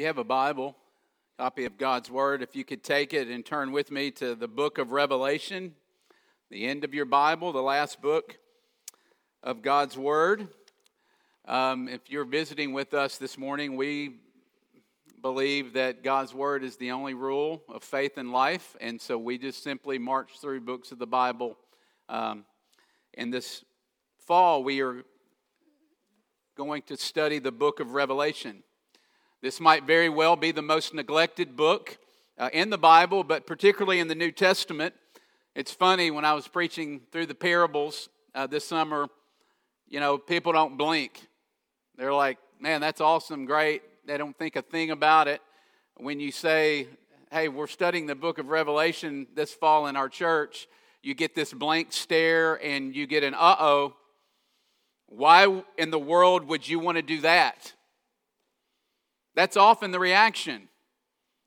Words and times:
you 0.00 0.06
have 0.06 0.16
a 0.16 0.24
Bible, 0.24 0.74
copy 1.36 1.66
of 1.66 1.76
God's 1.76 2.10
Word, 2.10 2.40
if 2.40 2.56
you 2.56 2.64
could 2.64 2.82
take 2.82 3.12
it 3.12 3.28
and 3.28 3.44
turn 3.44 3.70
with 3.70 3.90
me 3.90 4.10
to 4.12 4.34
the 4.34 4.48
book 4.48 4.78
of 4.78 4.92
Revelation, 4.92 5.74
the 6.48 6.64
end 6.64 6.84
of 6.84 6.94
your 6.94 7.04
Bible, 7.04 7.52
the 7.52 7.60
last 7.60 8.00
book 8.00 8.38
of 9.42 9.60
God's 9.60 9.98
Word. 9.98 10.48
Um, 11.44 11.86
if 11.86 12.08
you're 12.08 12.24
visiting 12.24 12.72
with 12.72 12.94
us 12.94 13.18
this 13.18 13.36
morning, 13.36 13.76
we 13.76 14.20
believe 15.20 15.74
that 15.74 16.02
God's 16.02 16.32
Word 16.32 16.64
is 16.64 16.78
the 16.78 16.92
only 16.92 17.12
rule 17.12 17.62
of 17.68 17.82
faith 17.82 18.16
and 18.16 18.32
life, 18.32 18.74
and 18.80 18.98
so 18.98 19.18
we 19.18 19.36
just 19.36 19.62
simply 19.62 19.98
march 19.98 20.30
through 20.40 20.62
books 20.62 20.92
of 20.92 20.98
the 20.98 21.06
Bible. 21.06 21.58
Um, 22.08 22.46
in 23.12 23.28
this 23.28 23.66
fall, 24.26 24.64
we 24.64 24.80
are 24.80 25.04
going 26.56 26.80
to 26.86 26.96
study 26.96 27.38
the 27.38 27.52
book 27.52 27.80
of 27.80 27.92
Revelation. 27.92 28.62
This 29.42 29.58
might 29.58 29.84
very 29.84 30.10
well 30.10 30.36
be 30.36 30.52
the 30.52 30.60
most 30.60 30.92
neglected 30.92 31.56
book 31.56 31.96
uh, 32.36 32.50
in 32.52 32.68
the 32.68 32.76
Bible, 32.76 33.24
but 33.24 33.46
particularly 33.46 33.98
in 33.98 34.06
the 34.06 34.14
New 34.14 34.30
Testament. 34.30 34.94
It's 35.54 35.72
funny, 35.72 36.10
when 36.10 36.26
I 36.26 36.34
was 36.34 36.46
preaching 36.46 37.00
through 37.10 37.24
the 37.24 37.34
parables 37.34 38.10
uh, 38.34 38.46
this 38.46 38.68
summer, 38.68 39.06
you 39.88 39.98
know, 39.98 40.18
people 40.18 40.52
don't 40.52 40.76
blink. 40.76 41.26
They're 41.96 42.12
like, 42.12 42.36
man, 42.60 42.82
that's 42.82 43.00
awesome, 43.00 43.46
great. 43.46 43.80
They 44.06 44.18
don't 44.18 44.36
think 44.36 44.56
a 44.56 44.62
thing 44.62 44.90
about 44.90 45.26
it. 45.26 45.40
When 45.96 46.20
you 46.20 46.32
say, 46.32 46.88
hey, 47.30 47.48
we're 47.48 47.66
studying 47.66 48.04
the 48.04 48.14
book 48.14 48.36
of 48.36 48.48
Revelation 48.48 49.26
this 49.34 49.54
fall 49.54 49.86
in 49.86 49.96
our 49.96 50.10
church, 50.10 50.68
you 51.02 51.14
get 51.14 51.34
this 51.34 51.54
blank 51.54 51.94
stare 51.94 52.62
and 52.62 52.94
you 52.94 53.06
get 53.06 53.24
an 53.24 53.32
uh 53.32 53.56
oh. 53.58 53.94
Why 55.06 55.62
in 55.78 55.90
the 55.90 55.98
world 55.98 56.46
would 56.48 56.68
you 56.68 56.78
want 56.78 56.96
to 56.96 57.02
do 57.02 57.22
that? 57.22 57.72
That's 59.34 59.56
often 59.56 59.90
the 59.90 60.00
reaction. 60.00 60.68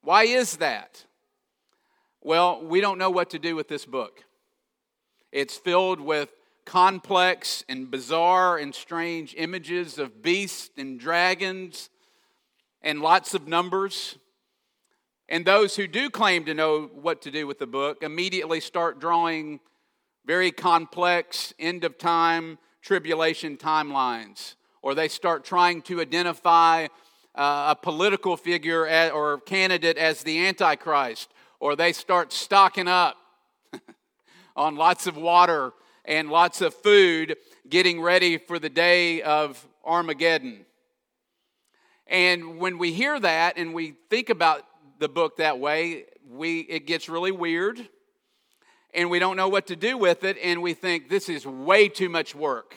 Why 0.01 0.23
is 0.23 0.57
that? 0.57 1.05
Well, 2.21 2.63
we 2.63 2.81
don't 2.81 2.97
know 2.97 3.09
what 3.09 3.29
to 3.31 3.39
do 3.39 3.55
with 3.55 3.67
this 3.67 3.85
book. 3.85 4.23
It's 5.31 5.57
filled 5.57 5.99
with 5.99 6.29
complex 6.65 7.63
and 7.67 7.91
bizarre 7.91 8.57
and 8.57 8.73
strange 8.73 9.35
images 9.37 9.97
of 9.97 10.21
beasts 10.21 10.69
and 10.77 10.99
dragons 10.99 11.89
and 12.81 13.01
lots 13.01 13.33
of 13.33 13.47
numbers. 13.47 14.17
And 15.27 15.45
those 15.45 15.75
who 15.75 15.87
do 15.87 16.09
claim 16.09 16.45
to 16.45 16.53
know 16.53 16.89
what 16.93 17.21
to 17.23 17.31
do 17.31 17.47
with 17.47 17.59
the 17.59 17.67
book 17.67 18.03
immediately 18.03 18.59
start 18.59 18.99
drawing 18.99 19.59
very 20.25 20.51
complex 20.51 21.53
end 21.59 21.83
of 21.83 21.97
time 21.97 22.57
tribulation 22.81 23.57
timelines, 23.57 24.55
or 24.81 24.93
they 24.93 25.07
start 25.07 25.43
trying 25.45 25.81
to 25.81 26.01
identify 26.01 26.87
uh, 27.35 27.75
a 27.75 27.75
political 27.75 28.37
figure 28.37 28.85
or 29.11 29.39
candidate 29.39 29.97
as 29.97 30.23
the 30.23 30.45
Antichrist, 30.45 31.29
or 31.59 31.75
they 31.75 31.93
start 31.93 32.31
stocking 32.31 32.87
up 32.87 33.17
on 34.55 34.75
lots 34.75 35.07
of 35.07 35.17
water 35.17 35.73
and 36.05 36.29
lots 36.29 36.61
of 36.61 36.73
food, 36.73 37.37
getting 37.69 38.01
ready 38.01 38.37
for 38.37 38.59
the 38.59 38.69
day 38.69 39.21
of 39.21 39.65
Armageddon. 39.85 40.65
And 42.07 42.57
when 42.59 42.77
we 42.77 42.93
hear 42.93 43.19
that 43.19 43.57
and 43.57 43.73
we 43.73 43.95
think 44.09 44.29
about 44.29 44.65
the 44.99 45.09
book 45.09 45.37
that 45.37 45.59
way, 45.59 46.05
we, 46.29 46.59
it 46.61 46.85
gets 46.85 47.09
really 47.09 47.31
weird 47.31 47.87
and 48.93 49.09
we 49.09 49.19
don't 49.19 49.35
know 49.35 49.49
what 49.49 49.67
to 49.67 49.75
do 49.75 49.97
with 49.97 50.23
it, 50.23 50.37
and 50.41 50.61
we 50.61 50.73
think 50.73 51.09
this 51.09 51.27
is 51.27 51.45
way 51.45 51.89
too 51.89 52.09
much 52.09 52.35
work 52.35 52.75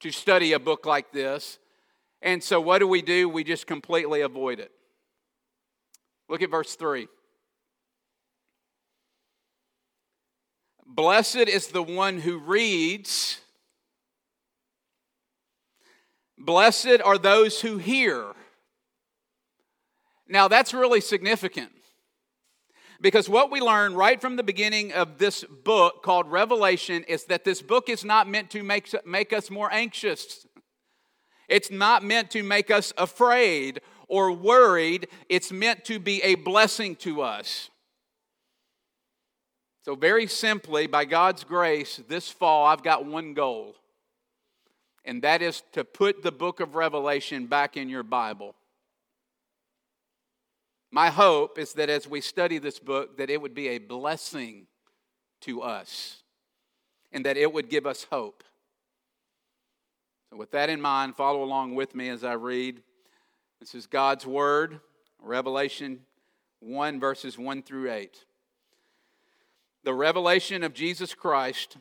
to 0.00 0.10
study 0.10 0.52
a 0.52 0.58
book 0.58 0.86
like 0.86 1.12
this. 1.12 1.58
And 2.24 2.42
so, 2.42 2.58
what 2.58 2.78
do 2.78 2.88
we 2.88 3.02
do? 3.02 3.28
We 3.28 3.44
just 3.44 3.66
completely 3.66 4.22
avoid 4.22 4.58
it. 4.58 4.72
Look 6.28 6.40
at 6.40 6.50
verse 6.50 6.74
3. 6.74 7.06
Blessed 10.86 11.36
is 11.36 11.66
the 11.68 11.82
one 11.82 12.18
who 12.18 12.38
reads. 12.38 13.40
Blessed 16.38 17.02
are 17.04 17.18
those 17.18 17.60
who 17.60 17.76
hear. 17.76 18.24
Now, 20.26 20.48
that's 20.48 20.72
really 20.72 21.02
significant. 21.02 21.72
Because 23.02 23.28
what 23.28 23.50
we 23.50 23.60
learn 23.60 23.94
right 23.94 24.18
from 24.18 24.36
the 24.36 24.42
beginning 24.42 24.94
of 24.94 25.18
this 25.18 25.44
book 25.44 26.02
called 26.02 26.30
Revelation 26.30 27.04
is 27.04 27.26
that 27.26 27.44
this 27.44 27.60
book 27.60 27.90
is 27.90 28.02
not 28.02 28.26
meant 28.26 28.48
to 28.50 28.62
make, 28.62 28.88
make 29.04 29.34
us 29.34 29.50
more 29.50 29.70
anxious. 29.70 30.46
It's 31.48 31.70
not 31.70 32.02
meant 32.02 32.30
to 32.32 32.42
make 32.42 32.70
us 32.70 32.92
afraid 32.96 33.80
or 34.08 34.32
worried, 34.32 35.08
it's 35.28 35.50
meant 35.50 35.84
to 35.86 35.98
be 35.98 36.22
a 36.22 36.34
blessing 36.34 36.94
to 36.96 37.22
us. 37.22 37.70
So, 39.84 39.94
very 39.94 40.26
simply, 40.26 40.86
by 40.86 41.04
God's 41.04 41.44
grace, 41.44 42.00
this 42.08 42.30
fall, 42.30 42.66
I've 42.66 42.82
got 42.82 43.04
one 43.04 43.34
goal, 43.34 43.76
and 45.04 45.22
that 45.22 45.42
is 45.42 45.62
to 45.72 45.84
put 45.84 46.22
the 46.22 46.32
book 46.32 46.60
of 46.60 46.74
Revelation 46.74 47.46
back 47.46 47.76
in 47.76 47.88
your 47.88 48.02
Bible. 48.02 48.54
My 50.90 51.10
hope 51.10 51.58
is 51.58 51.72
that 51.72 51.90
as 51.90 52.08
we 52.08 52.20
study 52.20 52.58
this 52.58 52.78
book, 52.78 53.16
that 53.16 53.28
it 53.28 53.42
would 53.42 53.52
be 53.52 53.68
a 53.68 53.78
blessing 53.78 54.68
to 55.40 55.60
us 55.60 56.22
and 57.12 57.26
that 57.26 57.36
it 57.36 57.52
would 57.52 57.68
give 57.68 57.84
us 57.84 58.06
hope. 58.10 58.44
With 60.34 60.50
that 60.50 60.68
in 60.68 60.80
mind, 60.80 61.14
follow 61.14 61.44
along 61.44 61.76
with 61.76 61.94
me 61.94 62.08
as 62.08 62.24
I 62.24 62.32
read. 62.32 62.82
This 63.60 63.72
is 63.72 63.86
God's 63.86 64.26
Word, 64.26 64.80
Revelation 65.20 66.00
1, 66.58 66.98
verses 66.98 67.38
1 67.38 67.62
through 67.62 67.92
8. 67.92 68.24
The 69.84 69.94
revelation 69.94 70.64
of 70.64 70.74
Jesus 70.74 71.14
Christ, 71.14 71.76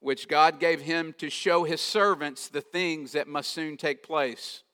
which 0.00 0.26
God 0.26 0.58
gave 0.58 0.80
him 0.80 1.14
to 1.18 1.30
show 1.30 1.62
his 1.62 1.80
servants 1.80 2.48
the 2.48 2.60
things 2.60 3.12
that 3.12 3.28
must 3.28 3.50
soon 3.50 3.76
take 3.76 4.02
place. 4.02 4.64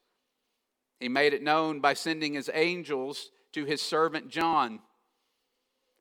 He 0.98 1.10
made 1.10 1.34
it 1.34 1.42
known 1.42 1.80
by 1.80 1.92
sending 1.92 2.32
his 2.32 2.48
angels 2.54 3.32
to 3.52 3.66
his 3.66 3.82
servant 3.82 4.30
John, 4.30 4.80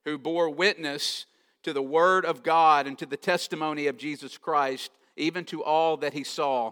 who 0.05 0.17
bore 0.17 0.49
witness 0.49 1.25
to 1.63 1.73
the 1.73 1.83
word 1.83 2.23
of 2.23 2.43
God 2.43 2.87
and 2.87 2.97
to 2.97 3.05
the 3.05 3.17
testimony 3.17 3.87
of 3.87 3.97
Jesus 3.97 4.37
Christ, 4.37 4.91
even 5.17 5.43
to 5.45 5.61
all 5.61 5.97
that 5.97 6.13
he 6.13 6.23
saw. 6.23 6.71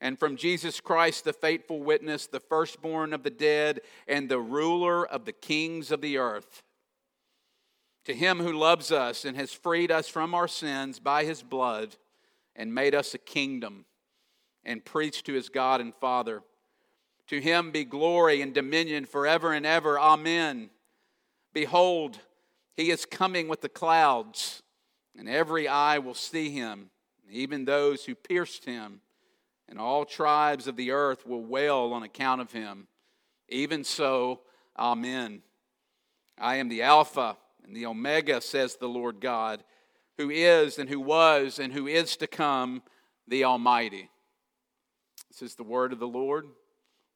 and 0.00 0.18
from 0.18 0.36
Jesus 0.36 0.80
Christ, 0.80 1.24
the 1.24 1.32
faithful 1.32 1.80
witness, 1.80 2.26
the 2.26 2.40
firstborn 2.40 3.12
of 3.12 3.24
the 3.24 3.30
dead, 3.30 3.80
and 4.06 4.28
the 4.28 4.38
ruler 4.38 5.04
of 5.04 5.24
the 5.24 5.32
kings 5.32 5.90
of 5.90 6.00
the 6.00 6.18
earth. 6.18 6.62
To 8.04 8.14
him 8.14 8.38
who 8.38 8.52
loves 8.52 8.92
us 8.92 9.24
and 9.24 9.36
has 9.36 9.52
freed 9.52 9.90
us 9.90 10.08
from 10.08 10.34
our 10.34 10.48
sins 10.48 11.00
by 11.00 11.24
his 11.24 11.42
blood 11.42 11.96
and 12.54 12.74
made 12.74 12.94
us 12.94 13.12
a 13.12 13.18
kingdom 13.18 13.84
and 14.64 14.84
preached 14.84 15.26
to 15.26 15.34
his 15.34 15.48
God 15.48 15.80
and 15.80 15.94
Father. 15.94 16.42
To 17.28 17.40
him 17.40 17.70
be 17.70 17.84
glory 17.84 18.40
and 18.40 18.54
dominion 18.54 19.04
forever 19.04 19.52
and 19.52 19.66
ever. 19.66 19.98
Amen. 19.98 20.70
Behold, 21.52 22.20
he 22.76 22.90
is 22.90 23.04
coming 23.04 23.48
with 23.48 23.60
the 23.60 23.68
clouds, 23.68 24.62
and 25.18 25.28
every 25.28 25.66
eye 25.66 25.98
will 25.98 26.14
see 26.14 26.50
him, 26.50 26.90
even 27.30 27.64
those 27.64 28.04
who 28.04 28.14
pierced 28.14 28.64
him 28.64 29.00
and 29.68 29.78
all 29.78 30.04
tribes 30.04 30.66
of 30.66 30.76
the 30.76 30.90
earth 30.90 31.26
will 31.26 31.42
wail 31.42 31.92
on 31.92 32.02
account 32.02 32.40
of 32.40 32.52
him. 32.52 32.86
Even 33.48 33.84
so, 33.84 34.40
Amen. 34.78 35.42
I 36.38 36.56
am 36.56 36.68
the 36.68 36.82
Alpha 36.82 37.36
and 37.64 37.74
the 37.74 37.86
Omega, 37.86 38.40
says 38.40 38.76
the 38.76 38.88
Lord 38.88 39.20
God, 39.20 39.64
who 40.16 40.30
is 40.30 40.78
and 40.78 40.88
who 40.88 41.00
was 41.00 41.58
and 41.58 41.72
who 41.72 41.86
is 41.86 42.16
to 42.18 42.26
come, 42.26 42.82
the 43.26 43.44
Almighty. 43.44 44.08
This 45.28 45.42
is 45.42 45.56
the 45.56 45.64
word 45.64 45.92
of 45.92 45.98
the 45.98 46.08
Lord. 46.08 46.46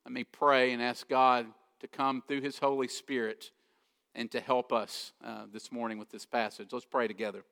Let 0.04 0.12
me 0.12 0.24
pray 0.24 0.72
and 0.72 0.82
ask 0.82 1.08
God 1.08 1.46
to 1.80 1.88
come 1.88 2.22
through 2.26 2.40
his 2.40 2.58
Holy 2.58 2.88
Spirit 2.88 3.50
and 4.14 4.30
to 4.32 4.40
help 4.40 4.72
us 4.72 5.12
uh, 5.24 5.44
this 5.52 5.70
morning 5.70 5.98
with 5.98 6.10
this 6.10 6.26
passage. 6.26 6.68
Let's 6.72 6.84
pray 6.84 7.06
together. 7.06 7.44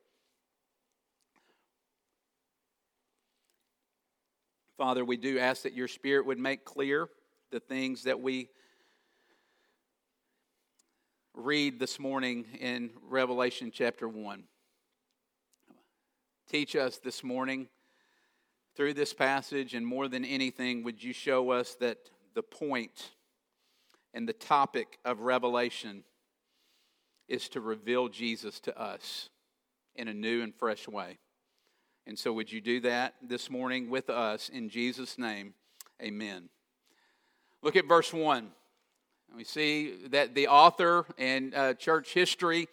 Father, 4.81 5.05
we 5.05 5.15
do 5.15 5.37
ask 5.37 5.61
that 5.61 5.75
your 5.75 5.87
Spirit 5.87 6.25
would 6.25 6.39
make 6.39 6.65
clear 6.65 7.07
the 7.51 7.59
things 7.59 8.01
that 8.05 8.19
we 8.19 8.49
read 11.35 11.79
this 11.79 11.99
morning 11.99 12.47
in 12.59 12.89
Revelation 13.07 13.69
chapter 13.71 14.07
1. 14.07 14.43
Teach 16.49 16.75
us 16.75 16.97
this 16.97 17.23
morning 17.23 17.67
through 18.75 18.95
this 18.95 19.13
passage, 19.13 19.75
and 19.75 19.85
more 19.85 20.07
than 20.07 20.25
anything, 20.25 20.81
would 20.81 21.03
you 21.03 21.13
show 21.13 21.51
us 21.51 21.75
that 21.75 21.99
the 22.33 22.41
point 22.41 23.11
and 24.15 24.27
the 24.27 24.33
topic 24.33 24.97
of 25.05 25.19
Revelation 25.19 26.03
is 27.27 27.47
to 27.49 27.61
reveal 27.61 28.09
Jesus 28.09 28.59
to 28.61 28.75
us 28.81 29.29
in 29.93 30.07
a 30.07 30.13
new 30.15 30.41
and 30.41 30.55
fresh 30.55 30.87
way. 30.87 31.19
And 32.07 32.17
so, 32.17 32.33
would 32.33 32.51
you 32.51 32.61
do 32.61 32.79
that 32.81 33.13
this 33.21 33.49
morning 33.49 33.89
with 33.89 34.09
us 34.09 34.49
in 34.49 34.69
Jesus' 34.69 35.17
name? 35.17 35.53
Amen. 36.01 36.49
Look 37.61 37.75
at 37.75 37.87
verse 37.87 38.11
1. 38.11 38.49
We 39.35 39.43
see 39.43 40.07
that 40.07 40.33
the 40.33 40.47
author 40.47 41.05
and 41.17 41.53
uh, 41.53 41.73
church 41.75 42.13
history 42.13 42.67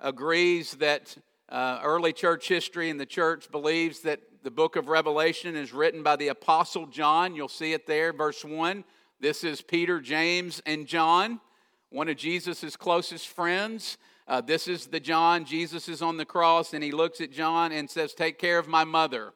agrees 0.00 0.72
that 0.74 1.16
uh, 1.48 1.80
early 1.84 2.12
church 2.12 2.48
history 2.48 2.90
and 2.90 2.98
the 2.98 3.06
church 3.06 3.50
believes 3.50 4.00
that 4.00 4.20
the 4.42 4.50
book 4.50 4.76
of 4.76 4.88
Revelation 4.88 5.56
is 5.56 5.72
written 5.72 6.02
by 6.02 6.16
the 6.16 6.28
Apostle 6.28 6.86
John. 6.86 7.34
You'll 7.34 7.48
see 7.48 7.72
it 7.72 7.86
there, 7.86 8.12
verse 8.12 8.44
1. 8.44 8.84
This 9.20 9.44
is 9.44 9.62
Peter, 9.62 10.00
James, 10.00 10.60
and 10.66 10.86
John, 10.86 11.40
one 11.90 12.08
of 12.08 12.16
Jesus' 12.16 12.76
closest 12.76 13.28
friends. 13.28 13.96
Uh, 14.26 14.40
this 14.40 14.68
is 14.68 14.86
the 14.86 15.00
John. 15.00 15.44
Jesus 15.44 15.88
is 15.88 16.00
on 16.00 16.16
the 16.16 16.24
cross, 16.24 16.72
and 16.72 16.82
he 16.82 16.92
looks 16.92 17.20
at 17.20 17.30
John 17.30 17.72
and 17.72 17.90
says, 17.90 18.14
Take 18.14 18.38
care 18.38 18.58
of 18.58 18.66
my 18.66 18.84
mother. 18.84 19.32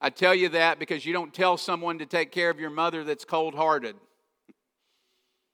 I 0.00 0.10
tell 0.10 0.34
you 0.34 0.48
that 0.50 0.80
because 0.80 1.06
you 1.06 1.12
don't 1.12 1.32
tell 1.32 1.56
someone 1.56 2.00
to 2.00 2.06
take 2.06 2.32
care 2.32 2.50
of 2.50 2.58
your 2.58 2.70
mother 2.70 3.04
that's 3.04 3.24
cold 3.24 3.54
hearted. 3.54 3.94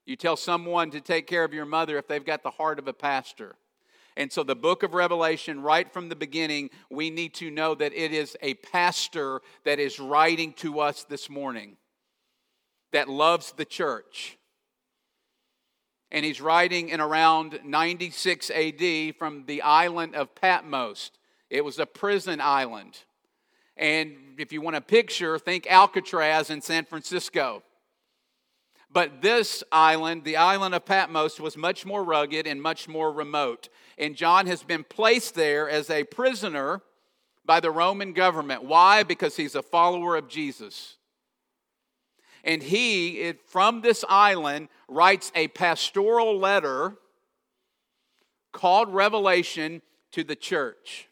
You 0.06 0.16
tell 0.16 0.36
someone 0.36 0.90
to 0.92 1.02
take 1.02 1.26
care 1.26 1.44
of 1.44 1.52
your 1.52 1.66
mother 1.66 1.98
if 1.98 2.08
they've 2.08 2.24
got 2.24 2.42
the 2.42 2.50
heart 2.50 2.78
of 2.78 2.88
a 2.88 2.94
pastor. 2.94 3.56
And 4.16 4.32
so, 4.32 4.42
the 4.42 4.56
book 4.56 4.82
of 4.82 4.94
Revelation, 4.94 5.60
right 5.60 5.92
from 5.92 6.08
the 6.08 6.16
beginning, 6.16 6.70
we 6.90 7.10
need 7.10 7.34
to 7.34 7.50
know 7.50 7.74
that 7.74 7.92
it 7.92 8.14
is 8.14 8.34
a 8.40 8.54
pastor 8.54 9.42
that 9.64 9.78
is 9.78 10.00
writing 10.00 10.54
to 10.54 10.80
us 10.80 11.04
this 11.04 11.28
morning 11.28 11.76
that 12.92 13.10
loves 13.10 13.52
the 13.52 13.66
church. 13.66 14.37
And 16.10 16.24
he's 16.24 16.40
writing 16.40 16.88
in 16.88 17.00
around 17.00 17.60
96 17.64 18.50
AD 18.50 19.16
from 19.16 19.44
the 19.46 19.62
island 19.62 20.14
of 20.14 20.34
Patmos. 20.34 21.10
It 21.50 21.64
was 21.64 21.78
a 21.78 21.86
prison 21.86 22.40
island. 22.40 22.98
And 23.76 24.16
if 24.38 24.52
you 24.52 24.60
want 24.60 24.76
a 24.76 24.80
picture, 24.80 25.38
think 25.38 25.66
Alcatraz 25.70 26.50
in 26.50 26.60
San 26.60 26.84
Francisco. 26.84 27.62
But 28.90 29.20
this 29.20 29.62
island, 29.70 30.24
the 30.24 30.36
island 30.36 30.74
of 30.74 30.84
Patmos, 30.84 31.38
was 31.38 31.56
much 31.56 31.84
more 31.84 32.02
rugged 32.02 32.46
and 32.46 32.60
much 32.60 32.88
more 32.88 33.12
remote. 33.12 33.68
And 33.98 34.16
John 34.16 34.46
has 34.46 34.62
been 34.62 34.84
placed 34.84 35.34
there 35.34 35.68
as 35.68 35.90
a 35.90 36.04
prisoner 36.04 36.80
by 37.44 37.60
the 37.60 37.70
Roman 37.70 38.12
government. 38.12 38.64
Why? 38.64 39.02
Because 39.02 39.36
he's 39.36 39.54
a 39.54 39.62
follower 39.62 40.16
of 40.16 40.28
Jesus. 40.28 40.97
And 42.48 42.60
he, 42.60 43.34
from 43.46 43.82
this 43.82 44.04
island, 44.08 44.70
writes 44.88 45.30
a 45.36 45.46
pastoral 45.48 46.36
letter 46.36 46.96
called 48.52 48.92
Revelation 48.92 49.82
to 50.10 50.24
the 50.24 50.34
church. 50.34 51.08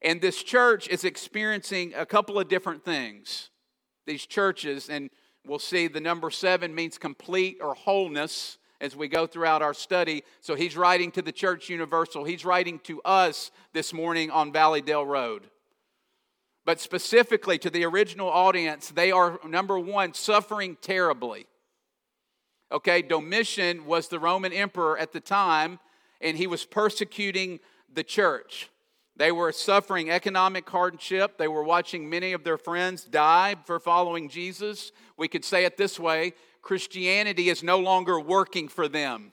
And 0.00 0.22
this 0.22 0.42
church 0.42 0.88
is 0.88 1.04
experiencing 1.04 1.92
a 1.94 2.06
couple 2.06 2.38
of 2.38 2.48
different 2.48 2.84
things. 2.84 3.50
These 4.06 4.24
churches, 4.24 4.88
and 4.88 5.10
We'll 5.44 5.58
see 5.58 5.88
the 5.88 6.00
number 6.00 6.30
seven 6.30 6.74
means 6.74 6.98
complete 6.98 7.58
or 7.60 7.74
wholeness 7.74 8.58
as 8.80 8.94
we 8.94 9.08
go 9.08 9.26
throughout 9.26 9.60
our 9.60 9.74
study. 9.74 10.22
So 10.40 10.54
he's 10.54 10.76
writing 10.76 11.10
to 11.12 11.22
the 11.22 11.32
church 11.32 11.68
universal. 11.68 12.24
He's 12.24 12.44
writing 12.44 12.78
to 12.80 13.02
us 13.02 13.50
this 13.72 13.92
morning 13.92 14.30
on 14.30 14.52
Valleydale 14.52 15.04
Road. 15.04 15.48
But 16.64 16.80
specifically 16.80 17.58
to 17.58 17.70
the 17.70 17.84
original 17.84 18.28
audience, 18.28 18.90
they 18.90 19.10
are, 19.10 19.40
number 19.46 19.78
one, 19.78 20.14
suffering 20.14 20.76
terribly. 20.80 21.46
Okay, 22.70 23.02
Domitian 23.02 23.84
was 23.84 24.08
the 24.08 24.20
Roman 24.20 24.52
emperor 24.52 24.96
at 24.96 25.12
the 25.12 25.20
time, 25.20 25.80
and 26.20 26.36
he 26.36 26.46
was 26.46 26.64
persecuting 26.64 27.60
the 27.92 28.04
church. 28.04 28.70
They 29.16 29.32
were 29.32 29.52
suffering 29.52 30.10
economic 30.10 30.68
hardship. 30.68 31.36
They 31.36 31.48
were 31.48 31.64
watching 31.64 32.08
many 32.08 32.32
of 32.32 32.44
their 32.44 32.56
friends 32.56 33.04
die 33.04 33.56
for 33.66 33.78
following 33.78 34.28
Jesus. 34.28 34.92
We 35.18 35.28
could 35.28 35.44
say 35.44 35.64
it 35.64 35.76
this 35.76 36.00
way 36.00 36.32
Christianity 36.62 37.48
is 37.48 37.62
no 37.62 37.78
longer 37.78 38.18
working 38.18 38.68
for 38.68 38.88
them. 38.88 39.32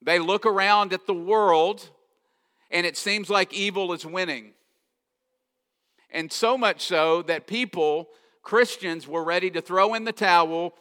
They 0.00 0.18
look 0.18 0.46
around 0.46 0.92
at 0.92 1.06
the 1.06 1.14
world 1.14 1.90
and 2.70 2.86
it 2.86 2.96
seems 2.96 3.28
like 3.28 3.52
evil 3.52 3.92
is 3.92 4.06
winning. 4.06 4.54
And 6.12 6.30
so 6.30 6.56
much 6.58 6.82
so 6.82 7.22
that 7.22 7.46
people, 7.46 8.08
Christians, 8.42 9.08
were 9.08 9.24
ready 9.24 9.50
to 9.50 9.60
throw 9.60 9.94
in 9.94 10.04
the 10.04 10.12
towel 10.12 10.74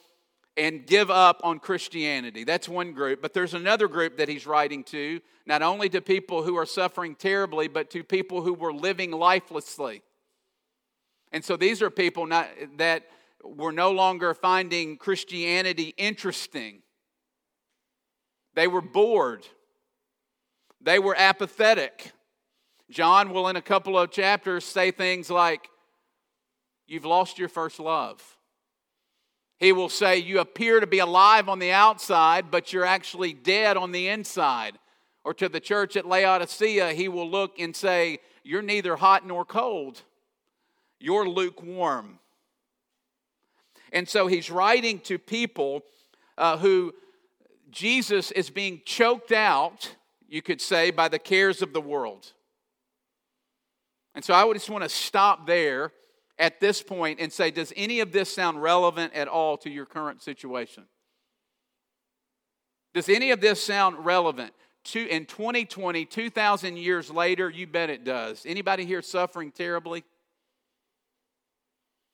and 0.57 0.85
give 0.85 1.09
up 1.09 1.39
on 1.43 1.59
Christianity. 1.59 2.43
That's 2.43 2.67
one 2.67 2.91
group. 2.91 3.21
But 3.21 3.33
there's 3.33 3.53
another 3.53 3.87
group 3.87 4.17
that 4.17 4.27
he's 4.27 4.45
writing 4.45 4.83
to, 4.85 5.21
not 5.45 5.61
only 5.61 5.87
to 5.89 6.01
people 6.01 6.43
who 6.43 6.57
are 6.57 6.65
suffering 6.65 7.15
terribly, 7.15 7.69
but 7.69 7.89
to 7.91 8.03
people 8.03 8.41
who 8.41 8.53
were 8.53 8.73
living 8.73 9.11
lifelessly. 9.11 10.01
And 11.31 11.43
so 11.43 11.55
these 11.55 11.81
are 11.81 11.89
people 11.89 12.25
not, 12.25 12.49
that 12.77 13.03
were 13.43 13.71
no 13.71 13.91
longer 13.91 14.33
finding 14.33 14.97
Christianity 14.97 15.93
interesting. 15.97 16.81
They 18.53 18.67
were 18.67 18.81
bored. 18.81 19.47
They 20.81 20.99
were 20.99 21.15
apathetic. 21.17 22.11
John 22.91 23.31
will, 23.31 23.47
in 23.47 23.55
a 23.55 23.61
couple 23.61 23.97
of 23.97 24.11
chapters, 24.11 24.65
say 24.65 24.91
things 24.91 25.29
like, 25.29 25.69
You've 26.87 27.05
lost 27.05 27.39
your 27.39 27.47
first 27.47 27.79
love. 27.79 28.21
He 29.59 29.71
will 29.71 29.87
say, 29.87 30.17
You 30.17 30.39
appear 30.39 30.81
to 30.81 30.87
be 30.87 30.99
alive 30.99 31.47
on 31.47 31.59
the 31.59 31.71
outside, 31.71 32.51
but 32.51 32.73
you're 32.73 32.85
actually 32.85 33.31
dead 33.31 33.77
on 33.77 33.93
the 33.93 34.09
inside. 34.09 34.77
Or 35.23 35.33
to 35.35 35.47
the 35.47 35.59
church 35.59 35.95
at 35.95 36.05
Laodicea, 36.05 36.93
he 36.93 37.07
will 37.07 37.29
look 37.29 37.59
and 37.59 37.73
say, 37.73 38.19
You're 38.43 38.61
neither 38.61 38.97
hot 38.97 39.25
nor 39.25 39.45
cold, 39.45 40.01
you're 40.99 41.27
lukewarm. 41.29 42.19
And 43.93 44.07
so 44.07 44.27
he's 44.27 44.51
writing 44.51 44.99
to 45.01 45.17
people 45.17 45.83
uh, 46.37 46.57
who 46.57 46.93
Jesus 47.69 48.31
is 48.31 48.49
being 48.49 48.81
choked 48.85 49.31
out, 49.31 49.95
you 50.27 50.41
could 50.41 50.59
say, 50.59 50.91
by 50.91 51.07
the 51.07 51.19
cares 51.19 51.61
of 51.61 51.71
the 51.71 51.81
world. 51.81 52.33
And 54.13 54.23
so 54.23 54.33
I 54.33 54.43
would 54.43 54.55
just 54.55 54.69
want 54.69 54.83
to 54.83 54.89
stop 54.89 55.47
there 55.47 55.91
at 56.37 56.59
this 56.59 56.81
point 56.81 57.19
and 57.19 57.31
say, 57.31 57.51
does 57.51 57.71
any 57.75 57.99
of 57.99 58.11
this 58.11 58.33
sound 58.33 58.61
relevant 58.61 59.13
at 59.13 59.27
all 59.27 59.57
to 59.57 59.69
your 59.69 59.85
current 59.85 60.21
situation? 60.21 60.83
Does 62.93 63.07
any 63.07 63.31
of 63.31 63.39
this 63.39 63.63
sound 63.63 64.05
relevant? 64.05 64.53
To, 64.85 65.07
in 65.07 65.25
2020, 65.25 66.05
2,000 66.05 66.77
years 66.77 67.11
later, 67.11 67.49
you 67.49 67.67
bet 67.67 67.89
it 67.89 68.03
does. 68.03 68.43
Anybody 68.45 68.85
here 68.85 69.01
suffering 69.01 69.51
terribly? 69.51 70.03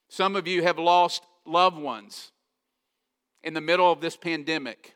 Some 0.09 0.35
of 0.35 0.47
you 0.47 0.63
have 0.63 0.77
lost 0.77 1.23
loved 1.45 1.77
ones 1.77 2.31
in 3.43 3.53
the 3.53 3.61
middle 3.61 3.91
of 3.91 4.01
this 4.01 4.17
pandemic. 4.17 4.95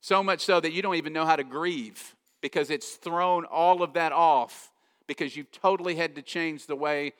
So 0.00 0.22
much 0.22 0.44
so 0.44 0.60
that 0.60 0.72
you 0.72 0.82
don't 0.82 0.96
even 0.96 1.12
know 1.12 1.24
how 1.24 1.36
to 1.36 1.44
grieve 1.44 2.14
because 2.40 2.70
it's 2.70 2.94
thrown 2.94 3.44
all 3.44 3.82
of 3.82 3.94
that 3.94 4.12
off 4.12 4.72
because 5.06 5.36
you've 5.36 5.52
totally 5.52 5.96
had 5.96 6.14
to 6.16 6.22
change 6.22 6.66
the 6.66 6.76
way 6.76 7.12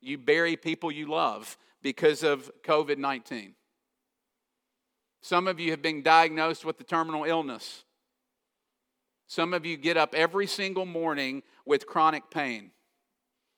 you 0.00 0.18
bury 0.18 0.56
people 0.56 0.90
you 0.90 1.06
love 1.06 1.56
because 1.82 2.22
of 2.22 2.50
COVID 2.62 2.98
19. 2.98 3.54
Some 5.22 5.48
of 5.48 5.58
you 5.58 5.70
have 5.72 5.82
been 5.82 6.02
diagnosed 6.02 6.64
with 6.64 6.78
the 6.78 6.84
terminal 6.84 7.24
illness. 7.24 7.84
Some 9.26 9.52
of 9.52 9.66
you 9.66 9.76
get 9.76 9.96
up 9.96 10.14
every 10.14 10.46
single 10.46 10.86
morning 10.86 11.42
with 11.64 11.86
chronic 11.86 12.30
pain, 12.30 12.70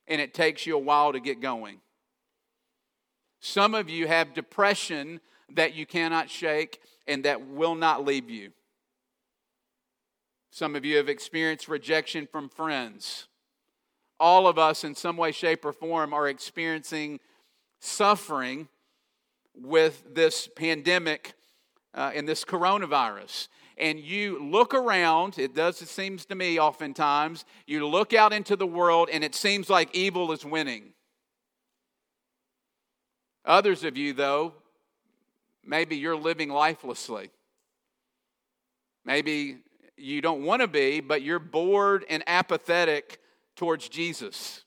and 0.06 0.20
it 0.20 0.32
takes 0.32 0.66
you 0.66 0.74
a 0.74 0.80
while 0.80 1.12
to 1.12 1.20
get 1.20 1.42
going. 1.42 1.80
Some 3.40 3.74
of 3.74 3.90
you 3.90 4.06
have 4.06 4.34
depression 4.34 5.20
that 5.54 5.74
you 5.74 5.86
cannot 5.86 6.30
shake 6.30 6.80
and 7.06 7.24
that 7.24 7.46
will 7.46 7.74
not 7.74 8.04
leave 8.04 8.28
you. 8.28 8.52
Some 10.50 10.74
of 10.74 10.84
you 10.84 10.96
have 10.96 11.08
experienced 11.08 11.68
rejection 11.68 12.26
from 12.30 12.48
friends 12.48 13.28
all 14.20 14.46
of 14.46 14.58
us, 14.58 14.84
in 14.84 14.94
some 14.94 15.16
way, 15.16 15.32
shape, 15.32 15.64
or 15.64 15.72
form, 15.72 16.12
are 16.12 16.28
experiencing 16.28 17.20
suffering 17.80 18.68
with 19.54 20.14
this 20.14 20.48
pandemic 20.56 21.34
uh, 21.94 22.12
and 22.14 22.28
this 22.28 22.44
coronavirus. 22.44 23.48
And 23.76 24.00
you 24.00 24.42
look 24.42 24.74
around, 24.74 25.38
it 25.38 25.54
does, 25.54 25.80
it 25.82 25.88
seems 25.88 26.24
to 26.26 26.34
me 26.34 26.58
oftentimes, 26.58 27.44
you 27.66 27.86
look 27.86 28.12
out 28.12 28.32
into 28.32 28.56
the 28.56 28.66
world 28.66 29.08
and 29.12 29.22
it 29.22 29.34
seems 29.34 29.70
like 29.70 29.94
evil 29.94 30.32
is 30.32 30.44
winning. 30.44 30.94
Others 33.44 33.84
of 33.84 33.96
you, 33.96 34.12
though, 34.12 34.52
maybe 35.64 35.96
you're 35.96 36.16
living 36.16 36.48
lifelessly. 36.48 37.30
Maybe 39.04 39.58
you 39.96 40.20
don't 40.20 40.44
want 40.44 40.60
to 40.62 40.68
be, 40.68 41.00
but 41.00 41.22
you're 41.22 41.38
bored 41.38 42.04
and 42.10 42.22
apathetic 42.26 43.20
towards 43.58 43.88
Jesus. 43.88 44.64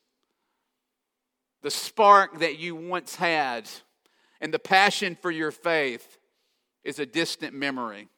The 1.63 1.71
spark 1.71 2.39
that 2.39 2.59
you 2.59 2.75
once 2.75 3.15
had 3.15 3.69
and 4.41 4.53
the 4.53 4.59
passion 4.59 5.17
for 5.19 5.31
your 5.31 5.51
faith 5.51 6.19
is 6.83 6.99
a 6.99 7.05
distant 7.05 7.53
memory. 7.53 8.09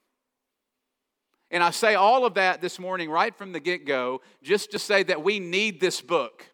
And 1.51 1.61
I 1.61 1.69
say 1.69 1.93
all 1.93 2.25
of 2.25 2.33
that 2.33 2.59
this 2.59 2.79
morning, 2.79 3.11
right 3.11 3.35
from 3.35 3.51
the 3.51 3.59
get 3.59 3.85
go, 3.85 4.21
just 4.41 4.71
to 4.71 4.79
say 4.79 5.03
that 5.03 5.23
we 5.23 5.39
need 5.39 5.79
this 5.79 6.01
book 6.01 6.45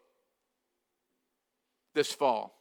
this 1.94 2.12
fall. 2.12 2.54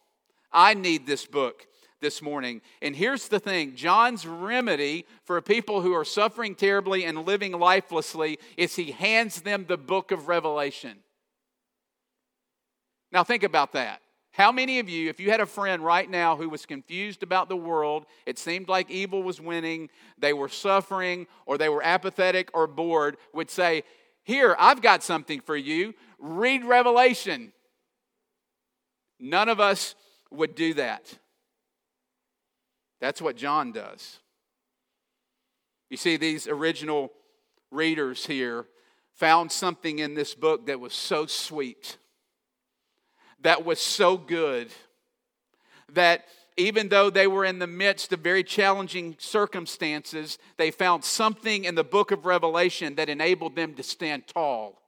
I 0.52 0.74
need 0.74 1.06
this 1.06 1.26
book 1.26 1.68
this 2.02 2.22
morning. 2.22 2.62
And 2.82 2.96
here's 2.96 3.28
the 3.28 3.40
thing 3.40 3.76
John's 3.76 4.26
remedy 4.26 5.06
for 5.24 5.40
people 5.42 5.82
who 5.82 5.94
are 5.94 6.06
suffering 6.06 6.56
terribly 6.56 7.04
and 7.04 7.26
living 7.26 7.52
lifelessly 7.52 8.40
is 8.58 8.76
he 8.76 8.92
hands 8.92 9.42
them 9.42 9.66
the 9.68 9.78
book 9.78 10.12
of 10.12 10.28
Revelation. 10.28 11.00
Now, 13.12 13.24
think 13.24 13.44
about 13.44 13.74
that. 13.74 14.02
How 14.32 14.52
many 14.52 14.80
of 14.80 14.88
you, 14.88 15.10
if 15.10 15.20
you 15.20 15.32
had 15.32 15.42
a 15.42 15.46
friend 15.46 15.84
right 15.84 16.10
now 16.10 16.36
who 16.36 16.50
was 16.50 16.66
confused 16.66 17.24
about 17.24 17.50
the 17.50 17.58
world, 17.58 18.06
it 18.26 18.38
seemed 18.38 18.70
like 18.70 18.90
evil 18.90 19.24
was 19.24 19.42
winning, 19.42 19.90
they 20.18 20.34
were 20.34 20.50
suffering, 20.50 21.28
or 21.46 21.58
they 21.58 21.70
were 21.70 21.84
apathetic 21.84 22.50
or 22.54 22.68
bored, 22.68 23.18
would 23.34 23.50
say, 23.50 23.84
Here, 24.24 24.56
I've 24.60 24.82
got 24.82 25.04
something 25.04 25.42
for 25.42 25.58
you. 25.58 25.94
Read 26.20 26.64
Revelation. 26.64 27.52
None 29.20 29.50
of 29.50 29.60
us 29.60 29.96
would 30.32 30.56
do 30.56 30.76
that. 30.76 31.18
That's 33.02 33.22
what 33.22 33.36
John 33.36 33.72
does. 33.72 34.20
You 35.90 35.98
see, 35.98 36.18
these 36.18 36.48
original 36.48 37.12
readers 37.72 38.26
here 38.26 38.68
found 39.16 39.52
something 39.52 40.00
in 40.00 40.14
this 40.14 40.36
book 40.36 40.68
that 40.68 40.80
was 40.80 40.94
so 40.94 41.26
sweet, 41.26 41.98
that 43.42 43.66
was 43.66 43.80
so 43.80 44.18
good, 44.18 44.70
that 45.94 46.26
even 46.58 46.90
though 46.90 47.10
they 47.10 47.26
were 47.26 47.46
in 47.46 47.60
the 47.60 47.68
midst 47.68 48.12
of 48.12 48.20
very 48.20 48.44
challenging 48.44 49.16
circumstances, 49.18 50.38
they 50.58 50.72
found 50.72 51.04
something 51.04 51.64
in 51.64 51.76
the 51.76 51.84
book 51.84 52.12
of 52.12 52.26
Revelation 52.26 52.96
that 52.96 53.10
enabled 53.10 53.56
them 53.56 53.74
to 53.76 53.84
stand 53.84 54.28
tall 54.28 54.82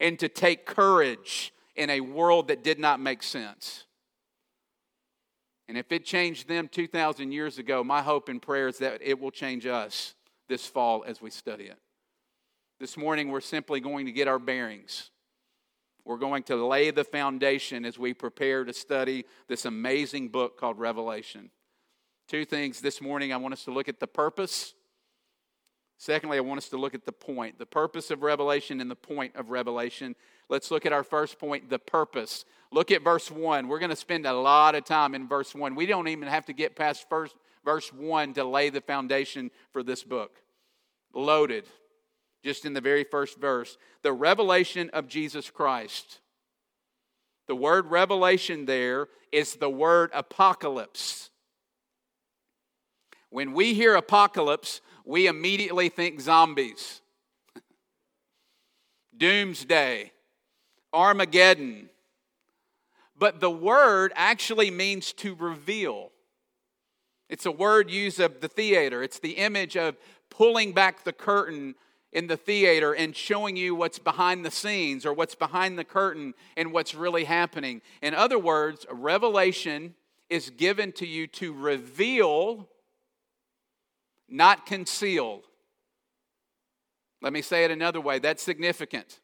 and 0.00 0.18
to 0.18 0.28
take 0.28 0.66
courage 0.66 1.52
in 1.76 1.88
a 1.88 2.00
world 2.00 2.48
that 2.48 2.64
did 2.64 2.78
not 2.78 2.98
make 3.00 3.22
sense. 3.22 3.84
And 5.68 5.78
if 5.78 5.92
it 5.92 6.04
changed 6.04 6.48
them 6.48 6.66
2,000 6.66 7.30
years 7.30 7.58
ago, 7.58 7.84
my 7.84 8.02
hope 8.02 8.28
and 8.28 8.42
prayer 8.42 8.66
is 8.66 8.78
that 8.78 9.00
it 9.02 9.20
will 9.20 9.30
change 9.30 9.66
us 9.66 10.14
this 10.48 10.66
fall 10.66 11.04
as 11.06 11.22
we 11.22 11.30
study 11.30 11.66
it. 11.66 11.78
This 12.80 12.96
morning, 12.96 13.30
we're 13.30 13.40
simply 13.40 13.78
going 13.78 14.06
to 14.06 14.12
get 14.12 14.26
our 14.26 14.40
bearings. 14.40 15.10
We're 16.04 16.16
going 16.16 16.42
to 16.44 16.56
lay 16.56 16.90
the 16.90 17.04
foundation 17.04 17.84
as 17.84 17.98
we 17.98 18.14
prepare 18.14 18.64
to 18.64 18.72
study 18.72 19.24
this 19.48 19.64
amazing 19.64 20.28
book 20.28 20.58
called 20.58 20.78
Revelation. 20.78 21.50
Two 22.28 22.44
things 22.44 22.80
this 22.80 23.00
morning 23.00 23.32
I 23.32 23.36
want 23.36 23.54
us 23.54 23.64
to 23.64 23.70
look 23.70 23.88
at 23.88 24.00
the 24.00 24.06
purpose. 24.06 24.74
Secondly, 25.98 26.38
I 26.38 26.40
want 26.40 26.58
us 26.58 26.70
to 26.70 26.78
look 26.78 26.94
at 26.94 27.04
the 27.04 27.12
point, 27.12 27.58
the 27.58 27.66
purpose 27.66 28.10
of 28.10 28.22
Revelation 28.22 28.80
and 28.80 28.90
the 28.90 28.96
point 28.96 29.36
of 29.36 29.50
Revelation. 29.50 30.16
Let's 30.48 30.70
look 30.70 30.86
at 30.86 30.94
our 30.94 31.04
first 31.04 31.38
point, 31.38 31.68
the 31.68 31.78
purpose. 31.78 32.46
Look 32.72 32.90
at 32.90 33.04
verse 33.04 33.30
1. 33.30 33.68
We're 33.68 33.78
going 33.78 33.90
to 33.90 33.96
spend 33.96 34.24
a 34.24 34.32
lot 34.32 34.74
of 34.74 34.84
time 34.84 35.14
in 35.14 35.28
verse 35.28 35.54
1. 35.54 35.74
We 35.74 35.84
don't 35.84 36.08
even 36.08 36.26
have 36.26 36.46
to 36.46 36.54
get 36.54 36.74
past 36.74 37.06
first, 37.10 37.36
verse 37.64 37.92
1 37.92 38.32
to 38.34 38.44
lay 38.44 38.70
the 38.70 38.80
foundation 38.80 39.50
for 39.72 39.82
this 39.82 40.02
book. 40.02 40.38
Loaded, 41.12 41.66
just 42.42 42.64
in 42.64 42.72
the 42.72 42.80
very 42.80 43.04
first 43.04 43.38
verse. 43.38 43.76
The 44.02 44.12
revelation 44.12 44.90
of 44.92 45.08
Jesus 45.08 45.50
Christ. 45.50 46.20
The 47.46 47.56
word 47.56 47.90
revelation 47.90 48.66
there 48.66 49.08
is 49.32 49.56
the 49.56 49.70
word 49.70 50.10
apocalypse. 50.14 51.30
When 53.30 53.52
we 53.52 53.74
hear 53.74 53.94
apocalypse, 53.94 54.80
we 55.04 55.26
immediately 55.26 55.88
think 55.88 56.20
zombies, 56.20 57.00
doomsday, 59.16 60.12
Armageddon. 60.92 61.90
But 63.18 63.40
the 63.40 63.50
word 63.50 64.12
actually 64.16 64.70
means 64.70 65.12
to 65.14 65.34
reveal. 65.34 66.10
It's 67.28 67.46
a 67.46 67.52
word 67.52 67.90
used 67.90 68.18
of 68.18 68.40
the 68.40 68.48
theater. 68.48 69.02
It's 69.02 69.18
the 69.18 69.32
image 69.32 69.76
of 69.76 69.96
pulling 70.30 70.72
back 70.72 71.04
the 71.04 71.12
curtain 71.12 71.74
in 72.12 72.26
the 72.26 72.36
theater 72.36 72.92
and 72.92 73.14
showing 73.14 73.56
you 73.56 73.74
what's 73.74 73.98
behind 73.98 74.44
the 74.44 74.50
scenes 74.50 75.06
or 75.06 75.12
what's 75.12 75.34
behind 75.34 75.78
the 75.78 75.84
curtain 75.84 76.34
and 76.56 76.72
what's 76.72 76.94
really 76.94 77.24
happening. 77.24 77.80
In 78.02 78.14
other 78.14 78.38
words, 78.38 78.84
revelation 78.90 79.94
is 80.28 80.50
given 80.50 80.92
to 80.92 81.06
you 81.06 81.26
to 81.26 81.52
reveal, 81.52 82.68
not 84.28 84.66
conceal. 84.66 85.42
Let 87.22 87.32
me 87.32 87.42
say 87.42 87.64
it 87.64 87.70
another 87.70 88.00
way 88.00 88.18
that's 88.18 88.42
significant. 88.42 89.20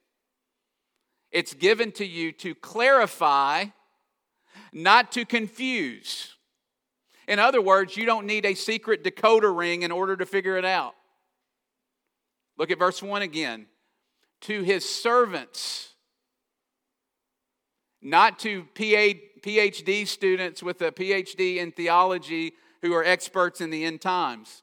It's 1.33 1.55
given 1.55 1.93
to 1.93 2.07
you 2.07 2.31
to 2.33 2.55
clarify, 2.55 3.67
not 4.73 5.13
to 5.13 5.25
confuse. 5.25 6.35
In 7.27 7.41
other 7.41 7.61
words, 7.61 7.97
you 7.97 8.07
don't 8.07 8.27
need 8.27 8.47
a 8.47 8.55
secret 8.55 9.03
decoder 9.03 9.57
ring 9.57 9.83
in 9.83 9.91
order 9.91 10.17
to 10.17 10.27
figure 10.27 10.57
it 10.57 10.65
out. 10.65 10.95
Look 12.59 12.71
at 12.71 12.79
verse 12.79 13.03
1 13.03 13.23
again. 13.23 13.67
To 14.43 14.63
his 14.63 14.89
servants, 14.89 15.91
not 18.03 18.39
to 18.41 18.65
PhD 18.75 20.07
students 20.07 20.63
with 20.63 20.81
a 20.83 20.93
PhD 20.93 21.57
in 21.57 21.73
theology 21.73 22.53
who 22.83 22.93
are 22.95 23.05
experts 23.05 23.61
in 23.61 23.71
the 23.71 23.85
end 23.85 24.01
times 24.01 24.63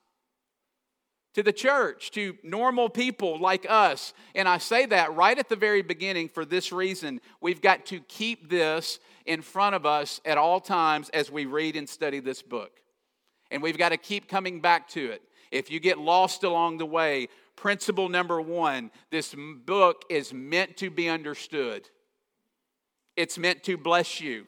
to 1.34 1.44
the 1.44 1.52
church, 1.52 2.12
to 2.12 2.38
normal 2.44 2.90
people 2.90 3.40
like 3.40 3.66
us. 3.68 4.14
And 4.36 4.48
I 4.48 4.60
say 4.60 4.86
that 4.88 5.16
right 5.16 5.38
at 5.38 5.50
the 5.50 5.56
very 5.56 5.82
beginning 5.82 6.30
for 6.30 6.46
this 6.46 6.72
reason. 6.72 7.20
We've 7.42 7.62
got 7.62 7.88
to 7.88 8.00
keep 8.02 8.50
this 8.50 9.00
in 9.26 9.42
front 9.42 9.76
of 9.76 9.86
us 9.86 10.22
at 10.26 10.38
all 10.38 10.60
times 10.60 11.10
as 11.10 11.32
we 11.32 11.46
read 11.46 11.76
and 11.76 11.90
study 11.90 12.20
this 12.20 12.42
book. 12.42 12.72
And 13.50 13.64
we've 13.64 13.78
got 13.78 13.90
to 13.90 13.98
keep 13.98 14.28
coming 14.28 14.62
back 14.62 14.88
to 14.90 15.12
it. 15.12 15.22
If 15.52 15.72
you 15.72 15.80
get 15.80 15.98
lost 15.98 16.44
along 16.44 16.78
the 16.78 16.86
way, 16.86 17.30
principle 17.64 18.10
number 18.10 18.42
one 18.42 18.92
this 19.10 19.34
book 19.66 20.04
is 20.10 20.34
meant 20.34 20.76
to 20.76 20.90
be 20.90 21.08
understood, 21.08 21.90
it's 23.16 23.38
meant 23.38 23.64
to 23.64 23.78
bless 23.78 24.20
you, 24.20 24.46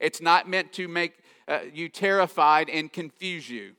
it's 0.00 0.22
not 0.22 0.48
meant 0.48 0.72
to 0.72 0.88
make 0.88 1.12
uh, 1.46 1.58
you 1.74 1.86
terrified 1.90 2.70
and 2.70 2.90
confuse 2.90 3.50
you. 3.50 3.72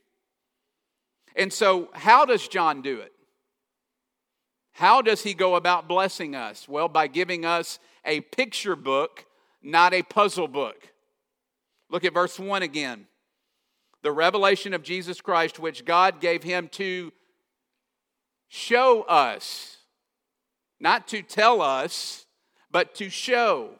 And 1.34 1.52
so, 1.52 1.88
how 1.92 2.24
does 2.24 2.46
John 2.46 2.82
do 2.82 3.00
it? 3.00 3.12
How 4.74 5.02
does 5.02 5.24
he 5.24 5.34
go 5.34 5.56
about 5.56 5.88
blessing 5.88 6.36
us? 6.36 6.68
Well, 6.68 6.86
by 6.86 7.08
giving 7.08 7.44
us 7.44 7.80
a 8.04 8.20
picture 8.20 8.76
book, 8.76 9.26
not 9.60 9.92
a 9.92 10.04
puzzle 10.04 10.46
book. 10.46 10.92
Look 11.90 12.04
at 12.04 12.14
verse 12.14 12.38
1 12.38 12.62
again. 12.62 13.08
The 14.02 14.12
revelation 14.12 14.72
of 14.72 14.84
Jesus 14.84 15.20
Christ, 15.20 15.58
which 15.58 15.84
God 15.84 16.20
gave 16.20 16.44
him 16.44 16.68
to 16.74 17.12
show 18.48 19.02
us, 19.02 19.78
not 20.80 21.08
to 21.08 21.22
tell 21.22 21.62
us, 21.62 22.26
but 22.70 22.94
to 22.96 23.08
show. 23.08 23.70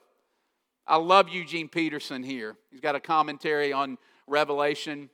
I 0.87 0.97
love 0.97 1.29
Eugene 1.29 1.69
Peterson 1.69 2.23
here. 2.23 2.57
He's 2.71 2.81
got 2.81 2.95
a 2.95 3.01
commentary 3.01 3.73
on 3.73 3.99
Revelation. 4.27 5.11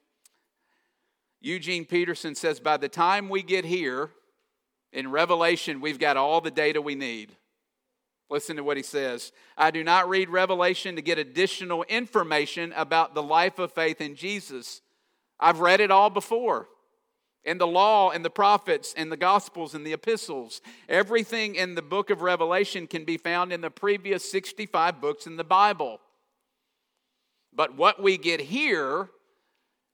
Eugene 1.41 1.85
Peterson 1.85 2.35
says 2.35 2.61
by 2.61 2.77
the 2.77 2.89
time 2.89 3.29
we 3.29 3.43
get 3.43 3.65
here 3.65 4.11
in 4.93 5.11
Revelation, 5.11 5.81
we've 5.81 5.99
got 5.99 6.17
all 6.17 6.41
the 6.41 6.51
data 6.51 6.81
we 6.81 6.95
need. 6.95 7.35
Listen 8.31 8.57
to 8.57 8.65
what 8.65 8.77
he 8.77 8.83
says. 8.83 9.33
I 9.59 9.71
do 9.71 9.85
not 9.85 10.09
read 10.09 10.31
Revelation 10.31 10.97
to 10.97 11.03
get 11.03 11.19
additional 11.19 11.83
information 11.85 12.73
about 12.75 13.15
the 13.15 13.23
life 13.23 13.59
of 13.59 13.73
faith 13.73 14.01
in 14.01 14.15
Jesus. 14.15 14.81
I've 15.39 15.61
read 15.61 15.81
it 15.81 15.91
all 15.91 16.09
before 16.09 16.69
in 17.45 17.59
the 17.59 17.67
law 17.67 18.11
and 18.11 18.25
the 18.25 18.31
prophets 18.31 18.95
and 18.97 19.11
the 19.11 19.17
gospels 19.17 19.75
and 19.75 19.87
the 19.87 19.93
epistles. 19.93 20.61
Everything 20.89 21.55
in 21.55 21.75
the 21.75 21.83
book 21.83 22.11
of 22.11 22.23
Revelation 22.23 22.87
can 22.87 23.05
be 23.05 23.17
found 23.17 23.53
in 23.53 23.61
the 23.61 23.71
previous 23.71 24.31
65 24.31 25.01
books 25.01 25.27
in 25.27 25.37
the 25.37 25.45
Bible. 25.45 26.01
But 27.53 27.77
what 27.77 28.03
we 28.03 28.17
get 28.17 28.41
here 28.41 29.11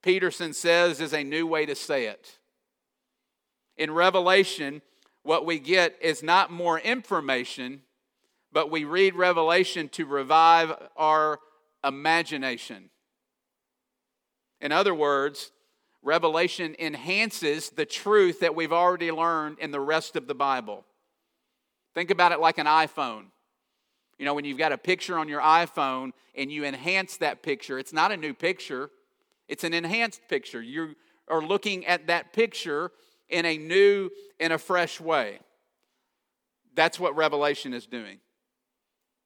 Peterson 0.03 0.53
says 0.53 1.01
is 1.01 1.13
a 1.13 1.25
new 1.25 1.47
way 1.47 1.67
to 1.67 1.75
say 1.75 2.07
it. 2.07 2.39
In 3.77 3.93
Revelation, 3.93 4.83
what 5.23 5.45
we 5.45 5.59
get 5.59 5.97
is 6.01 6.23
not 6.23 6.51
more 6.51 6.79
information, 6.79 7.83
but 8.53 8.71
we 8.71 8.85
read 8.85 9.15
Revelation 9.15 9.89
to 9.91 10.07
revive 10.07 10.73
our 10.97 11.41
imagination. 11.85 12.91
In 14.61 14.73
other 14.73 14.95
words, 14.95 15.53
Revelation 16.03 16.77
enhances 16.79 17.71
the 17.71 17.85
truth 17.85 18.41
that 18.41 18.55
we've 18.55 18.73
already 18.73 19.11
learned 19.11 19.59
in 19.59 19.71
the 19.71 19.81
rest 19.81 20.17
of 20.17 20.27
the 20.27 20.35
Bible. 20.35 20.85
Think 21.95 22.11
about 22.11 22.33
it 22.33 22.41
like 22.41 22.59
an 22.59 22.67
iPhone. 22.67 23.27
You 24.19 24.25
know, 24.25 24.35
when 24.35 24.45
you've 24.45 24.59
got 24.59 24.73
a 24.73 24.79
picture 24.79 25.19
on 25.19 25.29
your 25.29 25.41
iPhone 25.41 26.13
and 26.35 26.51
you 26.51 26.65
enhance 26.65 27.17
that 27.19 27.43
picture, 27.43 27.79
it's 27.79 27.93
not 27.93 28.13
a 28.13 28.17
new 28.17 28.35
picture, 28.35 28.91
it's 29.49 29.65
an 29.65 29.75
enhanced 29.75 30.21
picture. 30.29 30.61
You 30.61 30.95
are 31.29 31.43
looking 31.43 31.87
at 31.87 32.07
that 32.09 32.33
picture 32.33 32.91
in 33.29 33.45
a 33.45 33.57
new 33.57 34.11
in 34.39 34.53
a 34.53 34.59
fresh 34.59 35.01
way. 35.01 35.41
That's 36.75 36.99
what 36.99 37.17
Revelation 37.17 37.73
is 37.75 37.87
doing. 37.87 38.19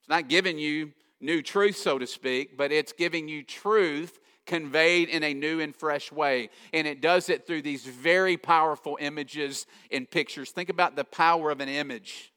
It's 0.00 0.08
not 0.08 0.28
giving 0.28 0.58
you 0.58 0.92
new 1.20 1.42
truth, 1.42 1.76
so 1.76 1.98
to 1.98 2.06
speak, 2.06 2.56
but 2.56 2.72
it's 2.72 2.92
giving 2.92 3.28
you 3.28 3.42
truth 3.42 4.18
conveyed 4.46 5.08
in 5.08 5.22
a 5.22 5.34
new 5.34 5.60
and 5.60 5.74
fresh 5.74 6.10
way. 6.10 6.50
And 6.72 6.86
it 6.86 7.00
does 7.00 7.28
it 7.28 7.46
through 7.46 7.62
these 7.62 7.84
very 7.84 8.36
powerful 8.36 8.98
images 9.00 9.66
and 9.90 10.10
pictures. 10.10 10.50
Think 10.50 10.68
about 10.68 10.96
the 10.96 11.04
power 11.04 11.50
of 11.50 11.60
an 11.60 11.68
image. 11.68 12.32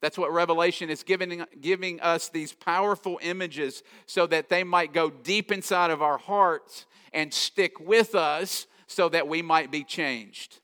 That's 0.00 0.18
what 0.18 0.32
Revelation 0.32 0.90
is 0.90 1.04
giving, 1.04 1.44
giving 1.60 2.00
us 2.00 2.28
these 2.28 2.52
powerful 2.52 3.20
images 3.22 3.84
so 4.06 4.26
that 4.26 4.48
they 4.48 4.64
might 4.64 4.92
go 4.92 5.10
deep 5.10 5.52
inside 5.52 5.90
of 5.92 6.02
our 6.02 6.18
hearts 6.18 6.86
and 7.12 7.32
stick 7.32 7.78
with 7.78 8.14
us 8.14 8.66
so 8.88 9.08
that 9.08 9.28
we 9.28 9.42
might 9.42 9.70
be 9.70 9.84
changed. 9.84 10.58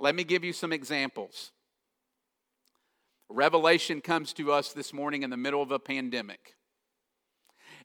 Let 0.00 0.14
me 0.14 0.24
give 0.24 0.42
you 0.44 0.52
some 0.52 0.72
examples. 0.72 1.52
Revelation 3.28 4.00
comes 4.00 4.32
to 4.34 4.52
us 4.52 4.72
this 4.72 4.92
morning 4.92 5.22
in 5.22 5.30
the 5.30 5.36
middle 5.36 5.62
of 5.62 5.70
a 5.70 5.78
pandemic. 5.78 6.54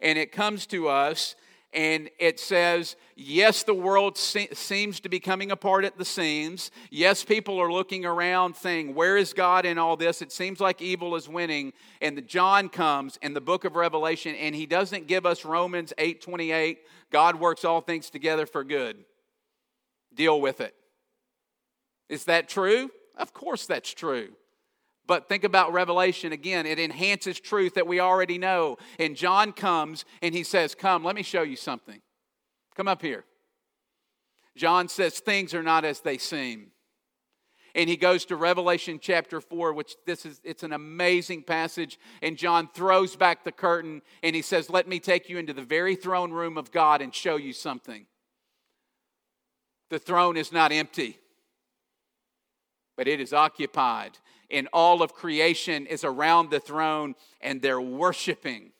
And 0.03 0.19
it 0.19 0.31
comes 0.31 0.67
to 0.67 0.89
us 0.89 1.35
and 1.73 2.09
it 2.19 2.39
says, 2.39 2.95
yes, 3.15 3.63
the 3.63 3.73
world 3.73 4.15
se- 4.15 4.49
seems 4.53 4.99
to 4.99 5.09
be 5.09 5.19
coming 5.19 5.49
apart 5.49 5.85
at 5.85 5.97
the 5.97 6.05
seams. 6.05 6.69
Yes, 6.91 7.23
people 7.23 7.59
are 7.59 7.71
looking 7.71 8.05
around 8.05 8.55
saying, 8.55 8.93
where 8.93 9.17
is 9.17 9.33
God 9.33 9.65
in 9.65 9.79
all 9.79 9.97
this? 9.97 10.21
It 10.21 10.31
seems 10.31 10.59
like 10.59 10.83
evil 10.83 11.15
is 11.15 11.27
winning. 11.27 11.73
And 11.99 12.15
the 12.15 12.21
John 12.21 12.69
comes 12.69 13.17
in 13.23 13.33
the 13.33 13.41
book 13.41 13.65
of 13.65 13.75
Revelation, 13.75 14.35
and 14.35 14.53
he 14.53 14.67
doesn't 14.67 15.07
give 15.07 15.25
us 15.25 15.43
Romans 15.45 15.93
8 15.97 16.21
28, 16.21 16.79
God 17.11 17.39
works 17.39 17.65
all 17.65 17.81
things 17.81 18.11
together 18.11 18.45
for 18.45 18.63
good. 18.63 19.03
Deal 20.13 20.39
with 20.39 20.61
it. 20.61 20.75
Is 22.07 22.25
that 22.25 22.49
true? 22.49 22.91
Of 23.17 23.33
course, 23.33 23.65
that's 23.65 23.91
true. 23.91 24.29
But 25.05 25.27
think 25.27 25.43
about 25.43 25.73
Revelation 25.73 26.31
again. 26.31 26.65
It 26.65 26.79
enhances 26.79 27.39
truth 27.39 27.73
that 27.73 27.87
we 27.87 27.99
already 27.99 28.37
know. 28.37 28.77
And 28.99 29.15
John 29.15 29.51
comes 29.51 30.05
and 30.21 30.33
he 30.33 30.43
says, 30.43 30.75
Come, 30.75 31.03
let 31.03 31.15
me 31.15 31.23
show 31.23 31.41
you 31.41 31.55
something. 31.55 32.01
Come 32.75 32.87
up 32.87 33.01
here. 33.01 33.25
John 34.55 34.87
says, 34.87 35.19
Things 35.19 35.53
are 35.53 35.63
not 35.63 35.83
as 35.83 35.99
they 35.99 36.17
seem. 36.17 36.67
And 37.75 37.89
he 37.89 37.97
goes 37.97 38.23
to 38.25 38.35
Revelation 38.35 38.99
chapter 39.01 39.41
4, 39.41 39.73
which 39.73 39.95
this 40.05 40.25
is 40.25 40.39
it's 40.43 40.63
an 40.63 40.73
amazing 40.73 41.43
passage. 41.43 41.99
And 42.21 42.37
John 42.37 42.69
throws 42.73 43.15
back 43.15 43.43
the 43.43 43.51
curtain 43.51 44.01
and 44.21 44.35
he 44.35 44.41
says, 44.41 44.69
Let 44.69 44.87
me 44.87 44.99
take 44.99 45.27
you 45.27 45.37
into 45.37 45.53
the 45.53 45.63
very 45.63 45.95
throne 45.95 46.31
room 46.31 46.57
of 46.57 46.71
God 46.71 47.01
and 47.01 47.13
show 47.13 47.35
you 47.35 47.51
something. 47.51 48.05
The 49.89 49.99
throne 49.99 50.37
is 50.37 50.53
not 50.53 50.71
empty 50.71 51.19
but 52.95 53.07
it 53.07 53.19
is 53.19 53.33
occupied. 53.33 54.17
And 54.53 54.69
all 54.71 55.01
of 55.01 55.13
creation 55.13 55.87
is 55.87 56.05
around 56.05 56.51
the 56.51 56.59
throne 56.59 57.15
and 57.41 57.61
they're 57.61 57.81
worshiping. 57.81 58.71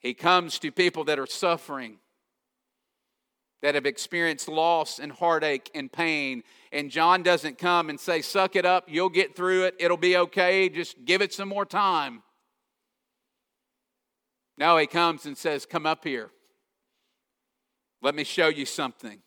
He 0.00 0.14
comes 0.14 0.58
to 0.58 0.72
people 0.72 1.04
that 1.04 1.18
are 1.18 1.26
suffering, 1.26 1.98
that 3.62 3.74
have 3.74 3.86
experienced 3.86 4.48
loss 4.48 4.98
and 4.98 5.12
heartache 5.12 5.70
and 5.74 5.92
pain. 5.92 6.42
And 6.72 6.90
John 6.90 7.22
doesn't 7.22 7.58
come 7.58 7.88
and 7.88 8.00
say, 8.00 8.20
Suck 8.22 8.56
it 8.56 8.66
up, 8.66 8.84
you'll 8.88 9.08
get 9.08 9.36
through 9.36 9.64
it, 9.64 9.76
it'll 9.78 9.96
be 9.96 10.16
okay, 10.16 10.68
just 10.68 11.04
give 11.04 11.22
it 11.22 11.32
some 11.32 11.48
more 11.48 11.64
time. 11.64 12.22
No, 14.56 14.76
he 14.76 14.86
comes 14.86 15.26
and 15.26 15.36
says, 15.36 15.66
Come 15.66 15.86
up 15.86 16.04
here. 16.04 16.30
Let 18.02 18.14
me 18.14 18.24
show 18.24 18.48
you 18.48 18.66
something. 18.66 19.20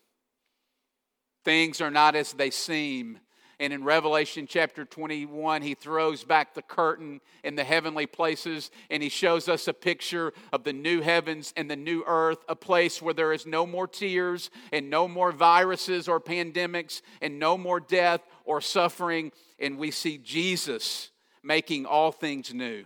Things 1.44 1.80
are 1.80 1.90
not 1.90 2.14
as 2.14 2.32
they 2.32 2.50
seem. 2.50 3.18
And 3.60 3.72
in 3.72 3.82
Revelation 3.82 4.46
chapter 4.48 4.84
21, 4.84 5.62
he 5.62 5.74
throws 5.74 6.22
back 6.22 6.54
the 6.54 6.62
curtain 6.62 7.20
in 7.42 7.56
the 7.56 7.64
heavenly 7.64 8.06
places 8.06 8.70
and 8.88 9.02
he 9.02 9.08
shows 9.08 9.48
us 9.48 9.66
a 9.66 9.74
picture 9.74 10.32
of 10.52 10.62
the 10.62 10.72
new 10.72 11.00
heavens 11.00 11.52
and 11.56 11.68
the 11.68 11.76
new 11.76 12.04
earth, 12.06 12.38
a 12.48 12.54
place 12.54 13.02
where 13.02 13.14
there 13.14 13.32
is 13.32 13.46
no 13.46 13.66
more 13.66 13.88
tears 13.88 14.50
and 14.72 14.88
no 14.88 15.08
more 15.08 15.32
viruses 15.32 16.06
or 16.06 16.20
pandemics 16.20 17.02
and 17.20 17.40
no 17.40 17.58
more 17.58 17.80
death 17.80 18.20
or 18.44 18.60
suffering. 18.60 19.32
And 19.58 19.76
we 19.76 19.90
see 19.90 20.18
Jesus 20.18 21.10
making 21.42 21.84
all 21.84 22.12
things 22.12 22.54
new. 22.54 22.84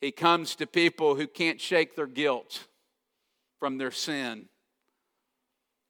He 0.00 0.10
comes 0.10 0.56
to 0.56 0.66
people 0.66 1.14
who 1.14 1.28
can't 1.28 1.60
shake 1.60 1.94
their 1.94 2.06
guilt 2.08 2.66
from 3.60 3.78
their 3.78 3.92
sin. 3.92 4.48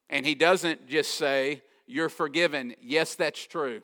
And 0.09 0.25
he 0.25 0.35
doesn't 0.35 0.87
just 0.89 1.15
say, 1.15 1.63
You're 1.87 2.09
forgiven. 2.09 2.75
Yes, 2.81 3.15
that's 3.15 3.47
true. 3.47 3.83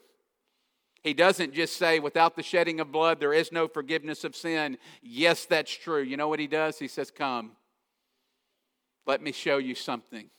He 1.03 1.15
doesn't 1.15 1.55
just 1.55 1.77
say, 1.77 1.99
Without 1.99 2.37
the 2.37 2.43
shedding 2.43 2.81
of 2.81 2.93
blood, 2.93 3.21
there 3.21 3.33
is 3.33 3.53
no 3.53 3.69
forgiveness 3.69 4.25
of 4.25 4.37
sin. 4.37 4.79
Yes, 5.03 5.45
that's 5.45 5.73
true. 5.73 6.03
You 6.03 6.17
know 6.17 6.29
what 6.29 6.41
he 6.41 6.47
does? 6.47 6.79
He 6.79 6.89
says, 6.89 7.11
Come, 7.11 7.53
let 9.07 9.23
me 9.23 9.33
show 9.33 9.59
you 9.59 9.75
something. 9.75 10.31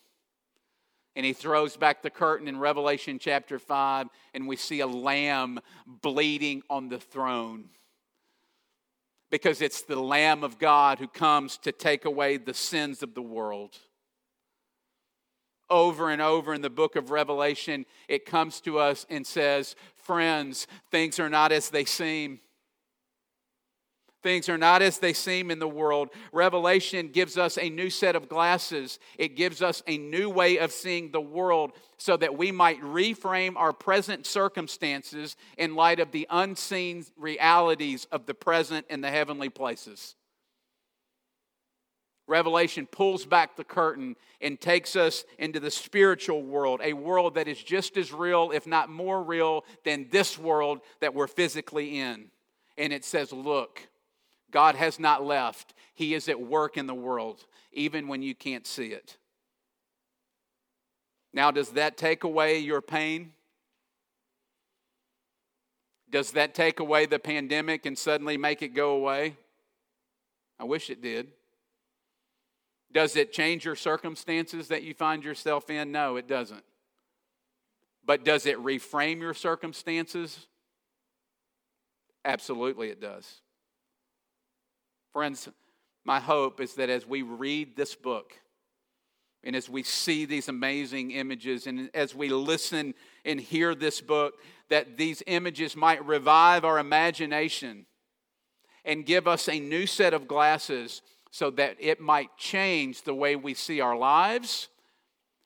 And 1.16 1.26
he 1.26 1.34
throws 1.34 1.78
back 1.78 2.02
the 2.02 2.10
curtain 2.10 2.48
in 2.48 2.58
Revelation 2.58 3.20
chapter 3.20 3.60
5, 3.60 4.08
and 4.34 4.48
we 4.48 4.56
see 4.56 4.80
a 4.80 4.88
lamb 4.88 5.60
bleeding 5.86 6.64
on 6.70 6.90
the 6.90 7.00
throne. 7.00 7.66
Because 9.30 9.62
it's 9.62 9.82
the 9.82 10.00
Lamb 10.00 10.44
of 10.44 10.60
God 10.60 11.00
who 11.00 11.08
comes 11.08 11.58
to 11.60 11.72
take 11.72 12.06
away 12.06 12.38
the 12.38 12.54
sins 12.54 13.02
of 13.04 13.16
the 13.16 13.22
world 13.22 13.78
over 15.70 16.10
and 16.10 16.22
over 16.22 16.54
in 16.54 16.62
the 16.62 16.70
book 16.70 16.96
of 16.96 17.12
Revelation, 17.12 17.86
it 18.08 18.26
comes 18.26 18.62
to 18.62 18.80
us 18.80 19.06
and 19.10 19.26
says, 19.26 19.76
Friends, 19.96 20.68
things 20.92 21.20
are 21.20 21.30
not 21.30 21.52
as 21.52 21.70
they 21.70 21.86
seem. 21.86 22.40
Things 24.24 24.48
are 24.48 24.58
not 24.58 24.82
as 24.82 25.00
they 25.00 25.12
seem 25.12 25.52
in 25.52 25.60
the 25.60 25.68
world. 25.68 26.10
Revelation 26.32 27.10
gives 27.10 27.38
us 27.38 27.58
a 27.58 27.70
new 27.70 27.90
set 27.90 28.16
of 28.16 28.30
glasses. 28.30 28.98
It 29.18 29.36
gives 29.36 29.62
us 29.62 29.84
a 29.86 29.98
new 29.98 30.30
way 30.30 30.58
of 30.58 30.72
seeing 30.72 31.12
the 31.12 31.22
world 31.22 31.74
so 31.98 32.16
that 32.16 32.38
we 32.38 32.52
might 32.52 32.82
reframe 32.82 33.58
our 33.58 33.74
present 33.74 34.26
circumstances 34.26 35.36
in 35.58 35.76
light 35.76 36.00
of 36.00 36.12
the 36.12 36.26
unseen 36.30 37.06
realities 37.18 38.06
of 38.14 38.26
the 38.26 38.34
present 38.34 38.86
and 38.90 39.04
the 39.04 39.12
heavenly 39.12 39.50
places. 39.50 40.16
Revelation 42.28 42.88
pulls 42.88 43.26
back 43.26 43.56
the 43.56 43.64
curtain 43.64 44.16
and 44.40 44.60
takes 44.60 44.96
us 44.96 45.26
into 45.38 45.60
the 45.60 45.72
spiritual 45.72 46.42
world, 46.42 46.80
a 46.84 46.94
world 46.94 47.36
that 47.36 47.48
is 47.48 47.62
just 47.62 47.98
as 47.98 48.14
real, 48.14 48.52
if 48.52 48.66
not 48.66 48.90
more 48.90 49.22
real, 49.22 49.66
than 49.84 50.08
this 50.10 50.38
world 50.40 50.80
that 51.02 51.14
we're 51.14 51.28
physically 51.28 52.00
in. 52.00 52.30
And 52.78 52.94
it 52.94 53.04
says, 53.04 53.34
Look, 53.34 53.88
God 54.52 54.76
has 54.76 55.00
not 55.00 55.24
left. 55.26 55.74
He 55.94 56.14
is 56.14 56.30
at 56.30 56.40
work 56.40 56.78
in 56.78 56.88
the 56.88 56.96
world, 56.96 57.46
even 57.74 58.08
when 58.08 58.22
you 58.22 58.36
can't 58.36 58.66
see 58.66 58.88
it. 58.88 59.18
Now, 61.34 61.52
does 61.52 61.72
that 61.72 61.98
take 61.98 62.24
away 62.24 62.60
your 62.60 62.82
pain? 62.82 63.34
Does 66.10 66.32
that 66.32 66.54
take 66.54 66.80
away 66.80 67.08
the 67.08 67.18
pandemic 67.18 67.86
and 67.86 67.98
suddenly 67.98 68.38
make 68.38 68.62
it 68.62 68.70
go 68.70 68.92
away? 68.92 69.36
I 70.60 70.64
wish 70.64 70.92
it 70.92 71.02
did. 71.02 71.32
Does 72.94 73.16
it 73.16 73.34
change 73.34 73.66
your 73.66 73.76
circumstances 73.76 74.68
that 74.68 74.84
you 74.84 74.94
find 74.94 75.24
yourself 75.24 75.70
in? 75.70 75.92
No, 75.92 76.16
it 76.16 76.28
doesn't. 76.28 76.64
But 78.06 78.24
does 78.24 78.46
it 78.46 78.58
reframe 78.58 79.20
your 79.20 79.34
circumstances? 79.34 80.48
Absolutely, 82.24 82.90
it 82.90 83.02
does. 83.02 83.42
Friends, 85.12 85.50
my 86.06 86.20
hope 86.20 86.62
is 86.62 86.76
that 86.76 86.90
as 86.90 87.08
we 87.08 87.22
read 87.22 87.76
this 87.76 87.96
book, 87.96 88.34
and 89.44 89.56
as 89.56 89.70
we 89.70 89.84
see 89.84 90.26
these 90.26 90.48
amazing 90.48 91.12
images, 91.12 91.68
and 91.68 91.90
as 91.94 92.16
we 92.16 92.30
listen 92.30 92.94
and 93.26 93.40
hear 93.40 93.76
this 93.76 94.02
book, 94.02 94.36
that 94.70 94.98
these 94.98 95.22
images 95.28 95.76
might 95.76 96.06
revive 96.06 96.64
our 96.64 96.80
imagination 96.80 97.86
and 98.86 99.06
give 99.06 99.28
us 99.28 99.50
a 99.50 99.60
new 99.60 99.86
set 99.86 100.14
of 100.14 100.28
glasses 100.28 101.02
so 101.34 101.50
that 101.50 101.76
it 101.80 102.00
might 102.00 102.38
change 102.38 103.02
the 103.02 103.14
way 103.16 103.36
we 103.36 103.56
see 103.56 103.82
our 103.82 103.98
lives 103.98 104.70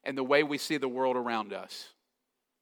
and 0.03 0.17
the 0.17 0.23
way 0.23 0.43
we 0.43 0.57
see 0.57 0.75
the 0.75 0.89
world 0.89 1.15
around 1.15 1.53
us. 1.53 1.93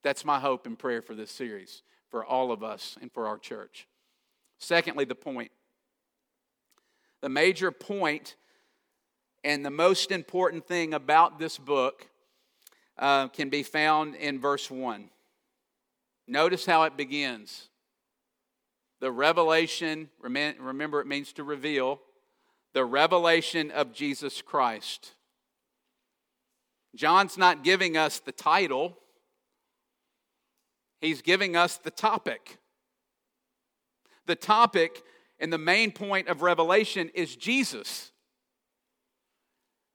That's 0.03 0.23
my 0.23 0.39
hope 0.39 0.67
and 0.67 0.77
prayer 0.77 1.01
for 1.01 1.15
this 1.15 1.31
series, 1.31 1.81
for 2.11 2.23
all 2.23 2.51
of 2.51 2.61
us 2.61 2.99
and 3.01 3.11
for 3.11 3.27
our 3.27 3.39
church. 3.39 3.87
Secondly, 4.59 5.05
the 5.05 5.15
point. 5.15 5.49
The 7.21 7.29
major 7.29 7.71
point 7.71 8.35
And 9.43 9.65
the 9.65 9.71
most 9.71 10.11
important 10.11 10.67
thing 10.67 10.93
about 10.93 11.39
this 11.39 11.57
book 11.57 12.07
uh, 12.99 13.29
can 13.29 13.49
be 13.49 13.63
found 13.63 14.13
in 14.15 14.39
verse 14.39 14.69
1. 14.69 15.09
Notice 16.27 16.67
how 16.67 16.83
it 16.83 16.95
begins. 16.95 17.69
The 18.99 19.11
revelation, 19.11 20.09
remember 20.19 20.99
it 20.99 21.07
means 21.07 21.33
to 21.33 21.43
reveal, 21.43 22.01
the 22.75 22.85
revelation 22.85 23.71
of 23.71 23.93
Jesus 23.93 24.41
Christ. 24.41 25.13
John's 26.93 27.37
not 27.37 27.63
giving 27.63 27.95
us 27.95 28.19
the 28.19 28.33
title, 28.33 28.97
he's 30.99 31.21
giving 31.21 31.55
us 31.55 31.77
the 31.77 31.89
topic. 31.89 32.57
The 34.27 34.35
topic 34.35 35.03
and 35.39 35.53
the 35.53 35.57
main 35.57 35.91
point 35.91 36.27
of 36.27 36.41
Revelation 36.41 37.11
is 37.13 37.35
Jesus. 37.35 38.11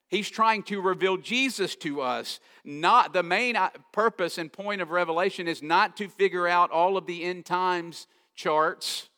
He's 0.09 0.31
trying 0.31 0.63
to 0.65 0.81
reveal 0.81 1.17
Jesus 1.19 1.77
to 1.77 2.01
us. 2.01 2.41
Not 2.65 3.13
the 3.13 3.23
main 3.23 3.57
uh, 3.57 3.71
purpose 3.93 4.39
and 4.39 4.51
point 4.51 4.81
of 4.81 4.91
Revelation 4.91 5.49
is 5.49 5.63
not 5.63 5.99
to 5.99 6.09
figure 6.09 6.49
out 6.49 6.71
all 6.71 6.97
of 6.97 7.07
the 7.07 7.25
end 7.25 7.45
times 7.45 8.07
charts 8.35 9.10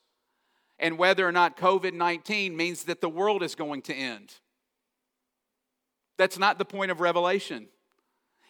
and 0.83 0.99
whether 0.99 1.27
or 1.27 1.33
not 1.33 1.57
COVID 1.57 1.95
19 1.95 2.55
means 2.55 2.85
that 2.85 3.01
the 3.01 3.09
world 3.09 3.43
is 3.43 3.55
going 3.55 3.81
to 3.83 3.95
end. 3.95 4.35
That's 6.19 6.39
not 6.39 6.59
the 6.59 6.65
point 6.67 6.91
of 6.91 7.01
Revelation. 7.01 7.69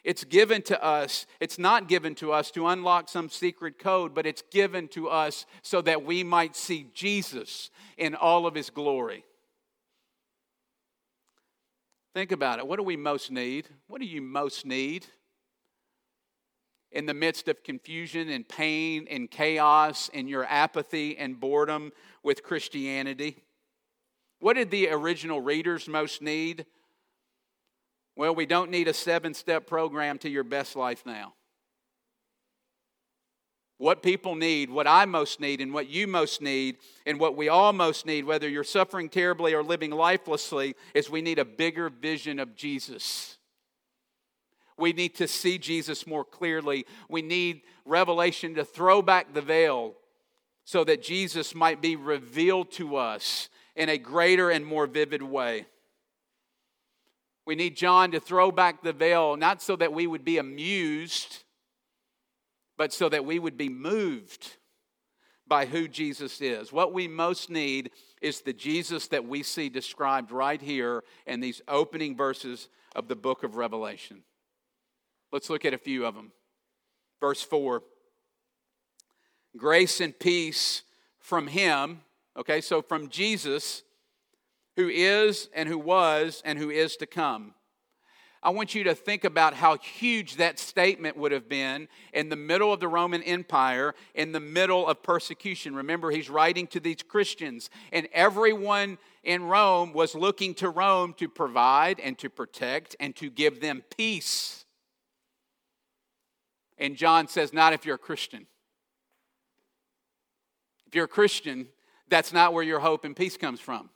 It's 0.02 0.24
given 0.24 0.62
to 0.62 0.82
us. 0.82 1.26
It's 1.38 1.60
not 1.60 1.86
given 1.86 2.16
to 2.16 2.32
us 2.32 2.50
to 2.52 2.66
unlock 2.66 3.08
some 3.08 3.28
secret 3.28 3.78
code, 3.78 4.14
but 4.14 4.26
it's 4.26 4.42
given 4.50 4.88
to 4.88 5.08
us 5.08 5.46
so 5.62 5.80
that 5.82 6.04
we 6.04 6.24
might 6.24 6.56
see 6.56 6.88
Jesus 6.92 7.70
in 7.96 8.16
all 8.16 8.46
of 8.46 8.54
his 8.54 8.68
glory. 8.68 9.24
Think 12.14 12.32
about 12.32 12.58
it. 12.58 12.66
What 12.66 12.78
do 12.78 12.82
we 12.82 12.96
most 12.96 13.30
need? 13.30 13.68
What 13.86 14.00
do 14.00 14.06
you 14.06 14.20
most 14.20 14.66
need? 14.66 15.06
In 16.92 17.06
the 17.06 17.14
midst 17.14 17.48
of 17.48 17.64
confusion 17.64 18.28
and 18.28 18.46
pain 18.46 19.06
and 19.10 19.30
chaos 19.30 20.10
and 20.12 20.28
your 20.28 20.44
apathy 20.44 21.16
and 21.16 21.40
boredom 21.40 21.92
with 22.22 22.42
Christianity? 22.42 23.42
What 24.40 24.54
did 24.54 24.70
the 24.70 24.90
original 24.90 25.40
readers 25.40 25.88
most 25.88 26.20
need? 26.20 26.66
Well, 28.14 28.34
we 28.34 28.44
don't 28.44 28.70
need 28.70 28.88
a 28.88 28.94
seven 28.94 29.34
step 29.34 29.66
program 29.66 30.18
to 30.18 30.28
your 30.28 30.44
best 30.44 30.76
life 30.76 31.04
now. 31.06 31.34
What 33.78 34.02
people 34.02 34.34
need, 34.34 34.70
what 34.70 34.86
I 34.86 35.06
most 35.06 35.40
need, 35.40 35.60
and 35.60 35.72
what 35.72 35.88
you 35.88 36.06
most 36.06 36.40
need, 36.40 36.76
and 37.04 37.18
what 37.18 37.36
we 37.36 37.48
all 37.48 37.72
most 37.72 38.06
need, 38.06 38.24
whether 38.24 38.48
you're 38.48 38.62
suffering 38.64 39.08
terribly 39.08 39.54
or 39.54 39.62
living 39.64 39.90
lifelessly, 39.90 40.76
is 40.94 41.10
we 41.10 41.22
need 41.22 41.38
a 41.38 41.44
bigger 41.44 41.88
vision 41.88 42.38
of 42.38 42.54
Jesus. 42.54 43.38
We 44.82 44.92
need 44.92 45.14
to 45.14 45.28
see 45.28 45.58
Jesus 45.58 46.08
more 46.08 46.24
clearly. 46.24 46.86
We 47.08 47.22
need 47.22 47.60
revelation 47.84 48.56
to 48.56 48.64
throw 48.64 49.00
back 49.00 49.32
the 49.32 49.40
veil 49.40 49.94
so 50.64 50.82
that 50.82 51.04
Jesus 51.04 51.54
might 51.54 51.80
be 51.80 51.94
revealed 51.94 52.72
to 52.72 52.96
us 52.96 53.48
in 53.76 53.88
a 53.88 53.96
greater 53.96 54.50
and 54.50 54.66
more 54.66 54.88
vivid 54.88 55.22
way. 55.22 55.66
We 57.46 57.54
need 57.54 57.76
John 57.76 58.10
to 58.10 58.18
throw 58.18 58.50
back 58.50 58.82
the 58.82 58.92
veil, 58.92 59.36
not 59.36 59.62
so 59.62 59.76
that 59.76 59.92
we 59.92 60.08
would 60.08 60.24
be 60.24 60.38
amused, 60.38 61.44
but 62.76 62.92
so 62.92 63.08
that 63.08 63.24
we 63.24 63.38
would 63.38 63.56
be 63.56 63.68
moved 63.68 64.56
by 65.46 65.66
who 65.66 65.86
Jesus 65.86 66.40
is. 66.40 66.72
What 66.72 66.92
we 66.92 67.06
most 67.06 67.50
need 67.50 67.92
is 68.20 68.40
the 68.40 68.52
Jesus 68.52 69.06
that 69.08 69.28
we 69.28 69.44
see 69.44 69.68
described 69.68 70.32
right 70.32 70.60
here 70.60 71.04
in 71.24 71.38
these 71.38 71.62
opening 71.68 72.16
verses 72.16 72.68
of 72.96 73.06
the 73.06 73.14
book 73.14 73.44
of 73.44 73.54
Revelation. 73.54 74.24
Let's 75.32 75.48
look 75.48 75.64
at 75.64 75.74
a 75.74 75.78
few 75.78 76.04
of 76.04 76.14
them. 76.14 76.32
Verse 77.20 77.42
4 77.42 77.82
Grace 79.56 80.00
and 80.00 80.18
peace 80.18 80.82
from 81.18 81.46
Him, 81.46 82.02
okay, 82.36 82.60
so 82.60 82.82
from 82.82 83.08
Jesus 83.08 83.82
who 84.76 84.88
is 84.88 85.48
and 85.54 85.68
who 85.68 85.78
was 85.78 86.42
and 86.44 86.58
who 86.58 86.70
is 86.70 86.96
to 86.96 87.06
come. 87.06 87.54
I 88.44 88.50
want 88.50 88.74
you 88.74 88.82
to 88.84 88.94
think 88.94 89.22
about 89.22 89.54
how 89.54 89.76
huge 89.76 90.36
that 90.36 90.58
statement 90.58 91.16
would 91.16 91.30
have 91.30 91.48
been 91.48 91.86
in 92.12 92.28
the 92.28 92.34
middle 92.34 92.72
of 92.72 92.80
the 92.80 92.88
Roman 92.88 93.22
Empire, 93.22 93.94
in 94.16 94.32
the 94.32 94.40
middle 94.40 94.88
of 94.88 95.00
persecution. 95.00 95.76
Remember, 95.76 96.10
he's 96.10 96.28
writing 96.28 96.66
to 96.68 96.80
these 96.80 97.04
Christians, 97.06 97.70
and 97.92 98.08
everyone 98.12 98.98
in 99.22 99.44
Rome 99.44 99.92
was 99.92 100.16
looking 100.16 100.54
to 100.54 100.70
Rome 100.70 101.14
to 101.18 101.28
provide 101.28 102.00
and 102.00 102.18
to 102.18 102.28
protect 102.28 102.96
and 102.98 103.14
to 103.16 103.30
give 103.30 103.60
them 103.60 103.84
peace. 103.96 104.61
And 106.82 106.96
John 106.96 107.28
says, 107.28 107.52
Not 107.52 107.72
if 107.72 107.86
you're 107.86 107.94
a 107.94 107.98
Christian. 107.98 108.44
If 110.88 110.96
you're 110.96 111.04
a 111.04 111.08
Christian, 111.08 111.68
that's 112.08 112.32
not 112.32 112.52
where 112.52 112.64
your 112.64 112.80
hope 112.80 113.04
and 113.04 113.14
peace 113.14 113.36
comes 113.36 113.60
from. 113.60 113.88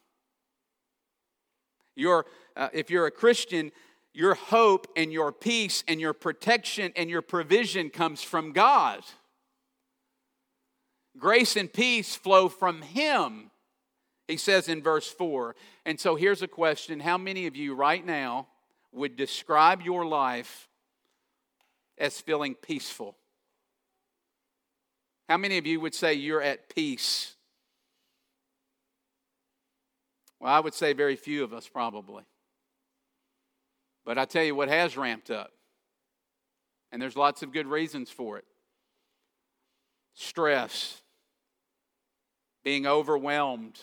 Your, 1.96 2.26
uh, 2.56 2.68
if 2.72 2.88
you're 2.88 3.06
a 3.06 3.10
Christian, 3.10 3.72
your 4.14 4.34
hope 4.34 4.86
and 4.96 5.12
your 5.12 5.32
peace 5.32 5.82
and 5.88 6.00
your 6.00 6.12
protection 6.12 6.92
and 6.94 7.10
your 7.10 7.22
provision 7.22 7.90
comes 7.90 8.22
from 8.22 8.52
God. 8.52 9.02
Grace 11.18 11.56
and 11.56 11.72
peace 11.72 12.14
flow 12.14 12.48
from 12.48 12.82
Him, 12.82 13.50
he 14.28 14.36
says 14.36 14.68
in 14.68 14.80
verse 14.80 15.08
4. 15.08 15.56
And 15.84 15.98
so 15.98 16.14
here's 16.14 16.40
a 16.40 16.48
question 16.48 17.00
How 17.00 17.18
many 17.18 17.48
of 17.48 17.56
you 17.56 17.74
right 17.74 18.06
now 18.06 18.46
would 18.92 19.16
describe 19.16 19.82
your 19.82 20.06
life 20.06 20.65
as 21.98 22.20
feeling 22.20 22.54
peaceful? 22.54 23.16
How 25.28 25.36
many 25.36 25.58
of 25.58 25.66
you 25.66 25.80
would 25.80 25.94
say 25.94 26.14
you're 26.14 26.42
at 26.42 26.74
peace? 26.74 27.34
Well, 30.38 30.52
I 30.52 30.60
would 30.60 30.74
say 30.74 30.92
very 30.92 31.16
few 31.16 31.42
of 31.42 31.52
us 31.52 31.68
probably. 31.68 32.24
But 34.04 34.18
I 34.18 34.24
tell 34.24 34.44
you 34.44 34.54
what 34.54 34.68
has 34.68 34.96
ramped 34.96 35.30
up, 35.30 35.50
and 36.92 37.02
there's 37.02 37.16
lots 37.16 37.42
of 37.42 37.52
good 37.52 37.66
reasons 37.66 38.10
for 38.10 38.38
it 38.38 38.44
stress, 40.14 41.02
being 42.64 42.86
overwhelmed, 42.86 43.78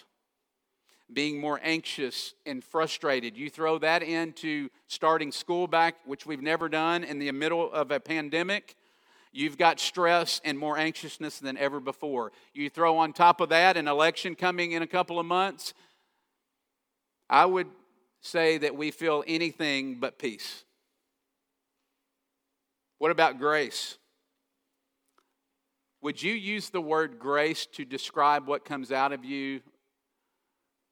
being 1.13 1.39
more 1.39 1.59
anxious 1.63 2.33
and 2.45 2.63
frustrated. 2.63 3.37
You 3.37 3.49
throw 3.49 3.77
that 3.79 4.03
into 4.03 4.69
starting 4.87 5.31
school 5.31 5.67
back, 5.67 5.95
which 6.05 6.25
we've 6.25 6.41
never 6.41 6.69
done 6.69 7.03
in 7.03 7.19
the 7.19 7.31
middle 7.31 7.71
of 7.71 7.91
a 7.91 7.99
pandemic. 7.99 8.75
You've 9.31 9.57
got 9.57 9.79
stress 9.79 10.41
and 10.43 10.57
more 10.57 10.77
anxiousness 10.77 11.39
than 11.39 11.57
ever 11.57 11.79
before. 11.79 12.31
You 12.53 12.69
throw 12.69 12.97
on 12.97 13.13
top 13.13 13.41
of 13.41 13.49
that 13.49 13.77
an 13.77 13.87
election 13.87 14.35
coming 14.35 14.73
in 14.73 14.81
a 14.83 14.87
couple 14.87 15.19
of 15.19 15.25
months, 15.25 15.73
I 17.29 17.45
would 17.45 17.67
say 18.21 18.57
that 18.59 18.75
we 18.75 18.91
feel 18.91 19.23
anything 19.27 19.99
but 19.99 20.19
peace. 20.19 20.63
What 22.99 23.11
about 23.11 23.39
grace? 23.39 23.97
Would 26.01 26.21
you 26.21 26.33
use 26.33 26.69
the 26.69 26.81
word 26.81 27.17
grace 27.17 27.65
to 27.73 27.85
describe 27.85 28.47
what 28.47 28.65
comes 28.65 28.91
out 28.91 29.13
of 29.13 29.25
you 29.25 29.61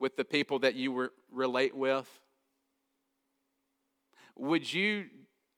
with 0.01 0.17
the 0.17 0.25
people 0.25 0.59
that 0.59 0.75
you 0.75 0.93
re- 0.93 1.07
relate 1.31 1.75
with? 1.75 2.09
Would 4.35 4.73
you 4.73 5.05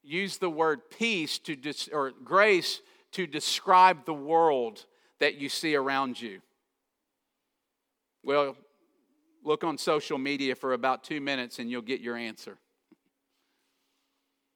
use 0.03 0.37
the 0.37 0.49
word 0.49 0.81
peace 0.91 1.39
to 1.39 1.55
dis- 1.55 1.89
or 1.91 2.11
grace 2.23 2.81
to 3.13 3.25
describe 3.25 4.05
the 4.05 4.13
world 4.13 4.85
that 5.19 5.35
you 5.35 5.49
see 5.49 5.75
around 5.75 6.21
you? 6.21 6.41
Well, 8.21 8.55
Look 9.45 9.63
on 9.63 9.77
social 9.77 10.17
media 10.17 10.55
for 10.55 10.73
about 10.73 11.03
two 11.03 11.19
minutes 11.19 11.59
and 11.59 11.69
you'll 11.69 11.81
get 11.81 11.99
your 11.99 12.15
answer. 12.15 12.57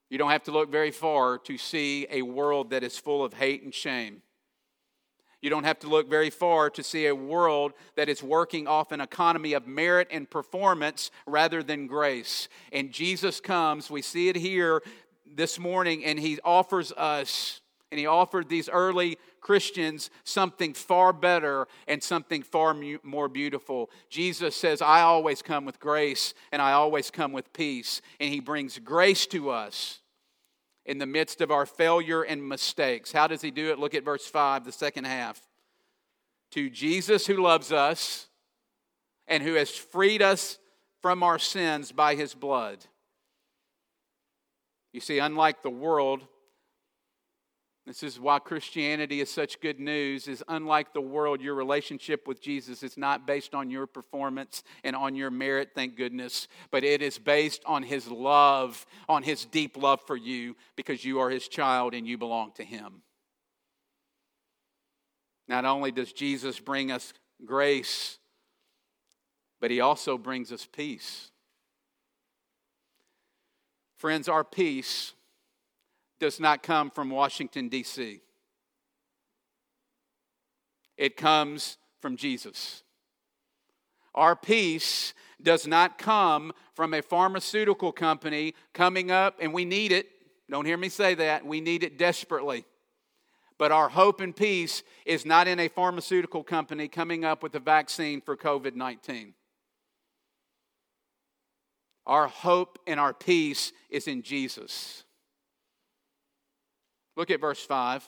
You 0.10 0.18
don't 0.18 0.32
have 0.32 0.44
to 0.44 0.52
look 0.52 0.72
very 0.72 0.92
far 0.92 1.38
to 1.40 1.58
see 1.58 2.08
a 2.10 2.22
world 2.22 2.70
that 2.70 2.84
is 2.84 2.98
full 2.98 3.24
of 3.24 3.34
hate 3.34 3.64
and 3.64 3.74
shame. 3.74 4.22
You 5.42 5.50
don't 5.50 5.66
have 5.66 5.80
to 5.80 5.88
look 5.88 6.10
very 6.10 6.30
far 6.30 6.70
to 6.72 6.84
see 6.84 7.06
a 7.06 7.16
world 7.16 7.74
that 7.96 8.10
is 8.10 8.24
working 8.24 8.68
off 8.68 8.92
an 8.92 9.02
economy 9.02 9.54
of 9.54 9.68
merit 9.68 10.08
and 10.10 10.30
performance 10.30 11.12
rather 11.26 11.62
than 11.62 11.88
grace. 11.88 12.50
And 12.72 12.92
Jesus 12.92 13.40
comes, 13.40 13.90
we 13.90 14.02
see 14.02 14.30
it 14.30 14.36
here 14.36 14.82
this 15.36 15.60
morning, 15.60 16.04
and 16.06 16.20
he 16.20 16.40
offers 16.44 16.92
us, 16.94 17.62
and 17.92 18.00
he 18.00 18.08
offered 18.08 18.50
these 18.50 18.68
early 18.68 19.18
Christians 19.40 20.10
something 20.26 20.74
far 20.74 21.14
better 21.14 21.68
and 21.88 22.04
something 22.04 22.44
far 22.44 22.76
more 23.04 23.30
beautiful. 23.30 23.90
Jesus 24.10 24.58
says, 24.58 24.82
I 24.82 25.02
always 25.02 25.42
come 25.42 25.64
with 25.64 25.80
grace 25.80 26.34
and 26.52 26.62
I 26.62 26.74
always 26.74 27.10
come 27.10 27.32
with 27.32 27.54
peace. 27.54 28.02
And 28.20 28.30
He 28.30 28.42
brings 28.42 28.78
grace 28.78 29.26
to 29.28 29.50
us 29.52 30.00
in 30.88 30.98
the 30.98 31.06
midst 31.06 31.42
of 31.42 31.52
our 31.52 31.68
failure 31.68 32.24
and 32.24 32.48
mistakes. 32.48 33.12
How 33.12 33.28
does 33.28 33.42
He 33.42 33.52
do 33.52 33.72
it? 33.72 33.78
Look 33.78 33.94
at 33.94 34.04
verse 34.04 34.26
5, 34.26 34.66
the 34.66 34.72
second 34.72 35.06
half. 35.06 35.40
To 36.52 36.70
Jesus 36.70 37.28
who 37.28 37.38
loves 37.38 37.72
us 37.72 38.28
and 39.28 39.44
who 39.44 39.54
has 39.54 39.70
freed 39.70 40.22
us 40.22 40.58
from 41.02 41.24
our 41.24 41.40
sins 41.40 41.92
by 41.92 42.16
his 42.16 42.34
blood. 42.34 42.86
You 44.94 45.02
see, 45.02 45.20
unlike 45.20 45.62
the 45.62 45.70
world, 45.70 46.26
this 47.88 48.04
is 48.04 48.20
why 48.20 48.38
Christianity 48.40 49.22
is 49.22 49.32
such 49.32 49.62
good 49.62 49.80
news 49.80 50.28
is 50.28 50.44
unlike 50.50 50.92
the 50.92 51.00
world 51.00 51.40
your 51.40 51.56
relationship 51.56 52.28
with 52.28 52.42
Jesus 52.42 52.84
is 52.84 52.98
not 52.98 53.26
based 53.26 53.56
on 53.56 53.70
your 53.70 53.88
performance 53.88 54.64
and 54.84 54.94
on 54.94 55.16
your 55.16 55.32
merit 55.32 55.70
thank 55.74 55.96
goodness 55.96 56.50
but 56.70 56.84
it 56.84 57.02
is 57.02 57.18
based 57.18 57.62
on 57.66 57.84
his 57.84 58.10
love 58.10 58.86
on 59.08 59.24
his 59.24 59.46
deep 59.46 59.78
love 59.78 60.02
for 60.06 60.18
you 60.18 60.56
because 60.76 61.06
you 61.06 61.20
are 61.20 61.30
his 61.30 61.48
child 61.48 61.94
and 61.94 62.06
you 62.06 62.18
belong 62.18 62.52
to 62.56 62.64
him. 62.64 63.02
Not 65.48 65.64
only 65.64 65.92
does 65.92 66.12
Jesus 66.12 66.60
bring 66.60 66.92
us 66.92 67.14
grace 67.46 68.20
but 69.62 69.72
he 69.72 69.80
also 69.80 70.18
brings 70.18 70.52
us 70.52 70.68
peace. 70.70 71.32
Friends, 73.98 74.28
our 74.28 74.44
peace 74.44 75.14
does 76.20 76.40
not 76.40 76.64
come 76.64 76.90
from 76.90 77.10
Washington, 77.10 77.70
D.C., 77.70 78.22
it 80.98 81.16
comes 81.16 81.78
from 82.02 82.18
Jesus. 82.18 82.84
Our 84.16 84.36
peace 84.36 85.14
does 85.42 85.68
not 85.68 86.00
come 86.00 86.52
from 86.74 86.94
a 86.96 87.04
pharmaceutical 87.04 87.92
company 87.92 88.56
coming 88.74 89.12
up, 89.12 89.36
and 89.40 89.54
we 89.54 89.64
need 89.64 89.92
it. 89.92 90.08
Don't 90.50 90.66
hear 90.66 90.78
me 90.78 90.90
say 90.90 91.14
that. 91.16 91.46
We 91.46 91.62
need 91.62 91.84
it 91.84 92.00
desperately. 92.00 92.66
But 93.60 93.72
our 93.72 93.90
hope 93.90 94.22
and 94.22 94.36
peace 94.36 94.84
is 95.06 95.26
not 95.26 95.48
in 95.48 95.60
a 95.60 95.68
pharmaceutical 95.68 96.44
company 96.44 96.88
coming 96.88 97.26
up 97.26 97.44
with 97.44 97.54
a 97.56 97.60
vaccine 97.60 98.22
for 98.22 98.36
COVID 98.36 98.76
19. 98.76 99.34
Our 102.06 102.28
hope 102.28 102.80
and 102.88 103.00
our 103.00 103.14
peace 103.14 103.74
is 103.90 104.08
in 104.08 104.22
Jesus. 104.22 105.04
Look 107.18 107.32
at 107.32 107.42
verse 107.42 107.66
5. 107.66 108.08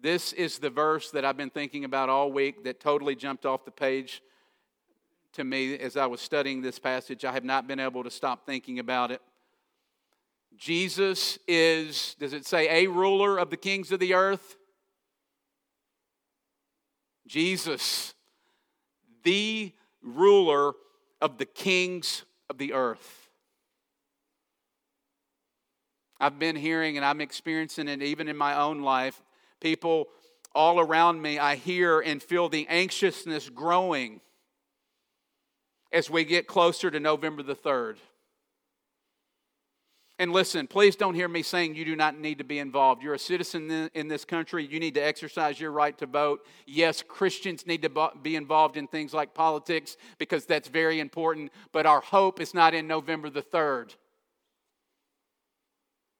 This 0.00 0.32
is 0.32 0.60
the 0.60 0.70
verse 0.70 1.10
that 1.10 1.24
I've 1.24 1.36
been 1.36 1.50
thinking 1.50 1.84
about 1.84 2.08
all 2.08 2.30
week 2.30 2.62
that 2.62 2.78
totally 2.78 3.16
jumped 3.16 3.44
off 3.44 3.64
the 3.64 3.72
page 3.72 4.22
to 5.32 5.42
me 5.42 5.76
as 5.76 5.96
I 5.96 6.06
was 6.06 6.20
studying 6.20 6.62
this 6.62 6.78
passage. 6.78 7.24
I 7.24 7.32
have 7.32 7.42
not 7.42 7.66
been 7.66 7.80
able 7.80 8.04
to 8.04 8.12
stop 8.12 8.46
thinking 8.46 8.78
about 8.78 9.10
it. 9.10 9.20
Jesus 10.56 11.36
is, 11.48 12.14
does 12.20 12.32
it 12.32 12.46
say, 12.46 12.84
a 12.84 12.88
ruler 12.88 13.38
of 13.38 13.50
the 13.50 13.56
kings 13.56 13.90
of 13.90 13.98
the 13.98 14.14
earth? 14.14 14.56
Jesus, 17.26 18.14
the 19.24 19.72
ruler 20.00 20.74
of 21.20 21.38
the 21.38 21.46
kings 21.46 22.24
of 22.48 22.58
the 22.58 22.72
earth. 22.72 23.23
I've 26.20 26.38
been 26.38 26.56
hearing 26.56 26.96
and 26.96 27.04
I'm 27.04 27.20
experiencing 27.20 27.88
it 27.88 28.02
even 28.02 28.28
in 28.28 28.36
my 28.36 28.56
own 28.56 28.82
life. 28.82 29.22
People 29.60 30.08
all 30.54 30.78
around 30.78 31.20
me, 31.20 31.38
I 31.38 31.56
hear 31.56 32.00
and 32.00 32.22
feel 32.22 32.48
the 32.48 32.66
anxiousness 32.68 33.48
growing 33.48 34.20
as 35.92 36.08
we 36.08 36.24
get 36.24 36.46
closer 36.46 36.90
to 36.90 37.00
November 37.00 37.42
the 37.42 37.56
3rd. 37.56 37.96
And 40.20 40.32
listen, 40.32 40.68
please 40.68 40.94
don't 40.94 41.14
hear 41.14 41.26
me 41.26 41.42
saying 41.42 41.74
you 41.74 41.84
do 41.84 41.96
not 41.96 42.16
need 42.16 42.38
to 42.38 42.44
be 42.44 42.60
involved. 42.60 43.02
You're 43.02 43.14
a 43.14 43.18
citizen 43.18 43.90
in 43.94 44.06
this 44.06 44.24
country. 44.24 44.64
You 44.64 44.78
need 44.78 44.94
to 44.94 45.00
exercise 45.00 45.58
your 45.58 45.72
right 45.72 45.98
to 45.98 46.06
vote. 46.06 46.46
Yes, 46.66 47.02
Christians 47.02 47.66
need 47.66 47.82
to 47.82 48.12
be 48.22 48.36
involved 48.36 48.76
in 48.76 48.86
things 48.86 49.12
like 49.12 49.34
politics 49.34 49.96
because 50.18 50.46
that's 50.46 50.68
very 50.68 51.00
important. 51.00 51.50
But 51.72 51.84
our 51.84 52.00
hope 52.00 52.40
is 52.40 52.54
not 52.54 52.74
in 52.74 52.86
November 52.86 53.28
the 53.28 53.42
3rd. 53.42 53.96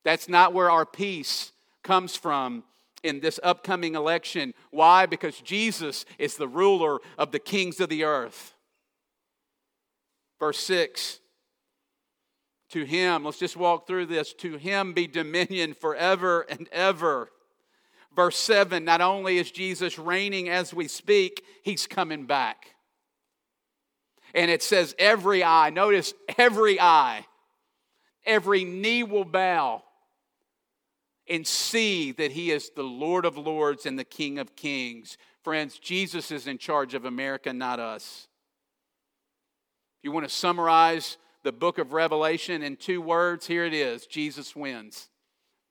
That's 0.04 0.28
not 0.28 0.52
where 0.52 0.70
our 0.70 0.86
peace 0.86 1.52
comes 1.82 2.16
from 2.16 2.64
in 3.02 3.20
this 3.20 3.38
upcoming 3.42 3.94
election. 3.94 4.54
Why? 4.70 5.06
Because 5.06 5.40
Jesus 5.40 6.04
is 6.18 6.36
the 6.36 6.48
ruler 6.48 6.98
of 7.16 7.30
the 7.30 7.38
kings 7.38 7.80
of 7.80 7.88
the 7.88 8.04
earth. 8.04 8.54
Verse 10.40 10.58
6 10.58 11.20
to 12.70 12.84
him, 12.84 13.24
let's 13.24 13.38
just 13.38 13.56
walk 13.56 13.86
through 13.86 14.06
this. 14.06 14.32
To 14.34 14.56
him 14.56 14.94
be 14.94 15.06
dominion 15.06 15.74
forever 15.74 16.40
and 16.48 16.68
ever. 16.72 17.28
Verse 18.16 18.36
7 18.36 18.84
not 18.84 19.00
only 19.00 19.38
is 19.38 19.52
Jesus 19.52 19.96
reigning 19.96 20.48
as 20.48 20.74
we 20.74 20.88
speak, 20.88 21.44
he's 21.62 21.86
coming 21.86 22.26
back. 22.26 22.74
And 24.34 24.50
it 24.50 24.60
says, 24.60 24.92
every 24.98 25.44
eye, 25.44 25.70
notice 25.70 26.14
every 26.36 26.80
eye, 26.80 27.26
every 28.26 28.64
knee 28.64 29.04
will 29.04 29.24
bow 29.24 29.83
and 31.28 31.46
see 31.46 32.12
that 32.12 32.32
he 32.32 32.50
is 32.50 32.70
the 32.70 32.82
Lord 32.82 33.24
of 33.24 33.38
lords 33.38 33.86
and 33.86 33.98
the 33.98 34.04
King 34.04 34.38
of 34.38 34.56
kings. 34.56 35.16
Friends, 35.42 35.78
Jesus 35.78 36.30
is 36.30 36.46
in 36.46 36.58
charge 36.58 36.94
of 36.94 37.04
America, 37.04 37.52
not 37.52 37.80
us. 37.80 38.28
If 39.98 40.04
you 40.04 40.12
want 40.12 40.28
to 40.28 40.34
summarize 40.34 41.16
the 41.42 41.52
book 41.52 41.78
of 41.78 41.92
Revelation 41.92 42.62
in 42.62 42.76
two 42.76 43.00
words, 43.00 43.46
here 43.46 43.64
it 43.64 43.74
is 43.74 44.06
Jesus 44.06 44.54
wins. 44.54 45.08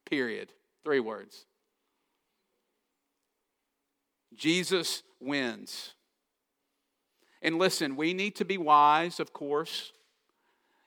Period. 0.10 0.52
Three 0.84 1.00
words. 1.00 1.46
Jesus 4.36 5.04
wins. 5.20 5.94
And 7.42 7.60
listen, 7.60 7.96
we 7.96 8.13
need 8.13 8.36
to 8.38 8.46
be 8.46 8.58
wise, 8.58 9.20
of 9.20 9.34
course, 9.34 9.92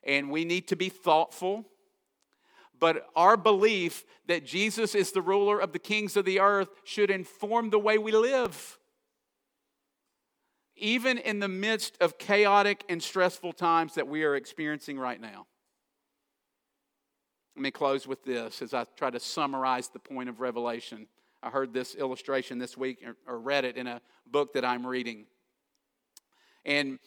and 0.03 0.31
we 0.31 0.45
need 0.45 0.69
to 0.69 0.77
be 0.77 0.89
thoughtful. 0.89 1.65
But 2.79 3.07
our 3.17 3.37
belief 3.37 4.05
that 4.27 4.45
Jesus 4.45 4.95
is 4.95 5.13
the 5.13 5.23
ruler 5.23 5.59
of 5.59 5.73
the 5.73 5.79
kings 5.79 6.17
of 6.17 6.25
the 6.25 6.41
earth 6.41 6.69
should 6.85 7.11
inform 7.11 7.71
the 7.71 7.79
way 7.79 7.97
we 7.97 8.13
live 8.13 8.79
even 10.77 11.19
in 11.19 11.41
the 11.41 11.49
midst 11.49 11.97
of 12.01 12.19
chaotic 12.19 12.85
and 12.89 13.03
stressful 13.03 13.53
times 13.55 13.95
that 13.95 14.07
we 14.07 14.25
are 14.25 14.37
experiencing 14.37 14.99
right 14.99 15.21
now. 15.21 15.47
Let 17.57 17.63
me 17.63 17.71
close 17.71 18.07
with 18.07 18.23
this 18.25 18.61
as 18.61 18.75
I 18.75 18.85
try 18.97 19.11
to 19.11 19.19
summarize 19.19 19.89
the 19.89 19.99
point 19.99 20.29
of 20.29 20.41
Revelation. 20.41 21.07
I 21.43 21.49
heard 21.49 21.73
this 21.73 21.95
illustration 21.95 22.59
this 22.59 22.77
week 22.77 23.03
or 23.27 23.39
read 23.39 23.65
it 23.65 23.77
in 23.77 23.87
a 23.87 24.03
book 24.27 24.53
that 24.53 24.65
I'm 24.65 24.87
reading. 24.87 25.25
And 26.67 26.99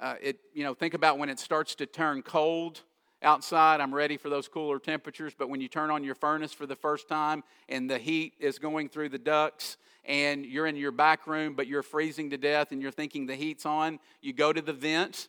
uh, 0.00 0.14
it, 0.22 0.38
you 0.54 0.64
know, 0.64 0.72
think 0.72 0.94
about 0.94 1.18
when 1.18 1.28
it 1.28 1.38
starts 1.38 1.74
to 1.76 1.86
turn 1.86 2.22
cold 2.22 2.80
outside. 3.22 3.80
I'm 3.80 3.94
ready 3.94 4.16
for 4.16 4.28
those 4.28 4.48
cooler 4.48 4.78
temperatures. 4.78 5.34
But 5.36 5.48
when 5.48 5.60
you 5.60 5.68
turn 5.68 5.90
on 5.90 6.04
your 6.04 6.14
furnace 6.14 6.52
for 6.52 6.66
the 6.66 6.76
first 6.76 7.08
time 7.08 7.42
and 7.68 7.88
the 7.88 7.98
heat 7.98 8.34
is 8.38 8.58
going 8.58 8.88
through 8.88 9.10
the 9.10 9.18
ducts 9.18 9.76
and 10.04 10.46
you're 10.46 10.66
in 10.66 10.76
your 10.76 10.92
back 10.92 11.26
room, 11.26 11.54
but 11.54 11.66
you're 11.66 11.82
freezing 11.82 12.30
to 12.30 12.38
death 12.38 12.72
and 12.72 12.80
you're 12.80 12.90
thinking 12.90 13.26
the 13.26 13.36
heat's 13.36 13.66
on, 13.66 13.98
you 14.20 14.32
go 14.32 14.52
to 14.52 14.62
the 14.62 14.72
vent 14.72 15.28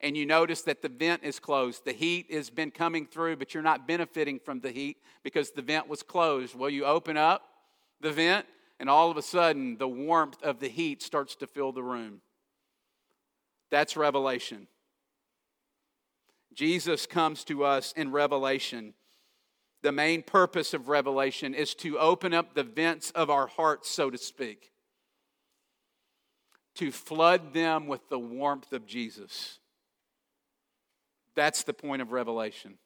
and 0.00 0.16
you 0.16 0.26
notice 0.26 0.62
that 0.62 0.82
the 0.82 0.88
vent 0.88 1.22
is 1.22 1.38
closed. 1.38 1.84
The 1.84 1.92
heat 1.92 2.32
has 2.32 2.50
been 2.50 2.70
coming 2.70 3.06
through, 3.06 3.36
but 3.36 3.54
you're 3.54 3.62
not 3.62 3.86
benefiting 3.86 4.38
from 4.38 4.60
the 4.60 4.70
heat 4.70 4.98
because 5.22 5.50
the 5.52 5.62
vent 5.62 5.88
was 5.88 6.02
closed. 6.02 6.54
Well, 6.54 6.68
you 6.68 6.84
open 6.84 7.16
up 7.16 7.48
the 8.00 8.12
vent, 8.12 8.44
and 8.78 8.90
all 8.90 9.10
of 9.10 9.16
a 9.16 9.22
sudden, 9.22 9.78
the 9.78 9.88
warmth 9.88 10.42
of 10.42 10.58
the 10.58 10.68
heat 10.68 11.02
starts 11.02 11.36
to 11.36 11.46
fill 11.46 11.72
the 11.72 11.82
room. 11.82 12.20
That's 13.70 13.96
revelation. 13.96 14.66
Jesus 16.54 17.06
comes 17.06 17.44
to 17.44 17.64
us 17.64 17.92
in 17.96 18.12
Revelation. 18.12 18.94
The 19.82 19.92
main 19.92 20.22
purpose 20.22 20.72
of 20.72 20.88
Revelation 20.88 21.54
is 21.54 21.74
to 21.76 21.98
open 21.98 22.32
up 22.32 22.54
the 22.54 22.62
vents 22.62 23.10
of 23.10 23.28
our 23.28 23.46
hearts, 23.46 23.90
so 23.90 24.10
to 24.10 24.16
speak, 24.16 24.72
to 26.76 26.90
flood 26.90 27.52
them 27.52 27.86
with 27.86 28.08
the 28.08 28.18
warmth 28.18 28.72
of 28.72 28.86
Jesus. 28.86 29.58
That's 31.34 31.64
the 31.64 31.74
point 31.74 32.02
of 32.02 32.12
Revelation. 32.12 32.78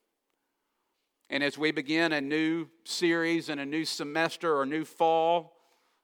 And 1.31 1.45
as 1.45 1.59
we 1.59 1.71
begin 1.71 2.13
a 2.13 2.21
new 2.21 2.69
series 2.85 3.51
and 3.51 3.61
a 3.61 3.67
new 3.67 3.85
semester 3.85 4.57
or 4.57 4.65
new 4.65 4.85
fall 4.85 5.55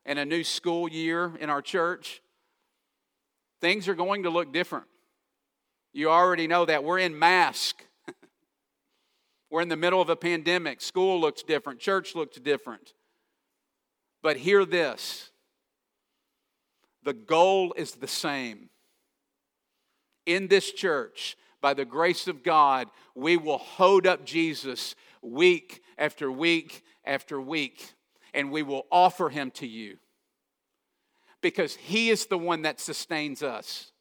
and 0.05 0.19
a 0.19 0.25
new 0.25 0.45
school 0.45 0.87
year 0.87 1.33
in 1.41 1.49
our 1.49 1.63
church, 1.63 2.21
things 3.61 3.89
are 3.89 3.95
going 3.95 4.25
to 4.25 4.31
look 4.31 4.53
different. 4.53 4.85
You 5.95 6.11
already 6.11 6.49
know 6.49 6.65
that. 6.67 6.83
We're 6.83 6.99
in 6.99 7.17
mask. 7.17 7.85
We're 9.51 9.63
in 9.63 9.69
the 9.69 9.77
middle 9.77 10.03
of 10.03 10.11
a 10.11 10.17
pandemic. 10.17 10.83
School 10.83 11.21
looks 11.21 11.43
different, 11.43 11.81
church 11.81 12.15
looks 12.15 12.37
different. 12.39 12.93
But 14.21 14.37
hear 14.37 14.65
this 14.67 15.31
the 17.05 17.15
goal 17.15 17.73
is 17.77 17.93
the 17.93 18.09
same. 18.09 18.71
In 20.27 20.49
this 20.49 20.73
church, 20.73 21.37
by 21.61 21.75
the 21.75 21.85
grace 21.85 22.29
of 22.29 22.43
God, 22.43 22.89
we 23.15 23.37
will 23.37 23.59
hold 23.59 24.07
up 24.07 24.25
Jesus 24.25 24.95
week 25.23 25.83
after 25.97 26.33
week 26.33 26.83
after 27.05 27.41
week, 27.41 27.93
and 28.33 28.51
we 28.51 28.63
will 28.63 28.87
offer 28.91 29.29
him 29.29 29.51
to 29.53 29.67
you 29.67 29.99
because 31.41 31.77
he 31.77 32.09
is 32.09 32.27
the 32.27 32.39
one 32.39 32.63
that 32.63 32.81
sustains 32.81 33.43
us. 33.43 33.93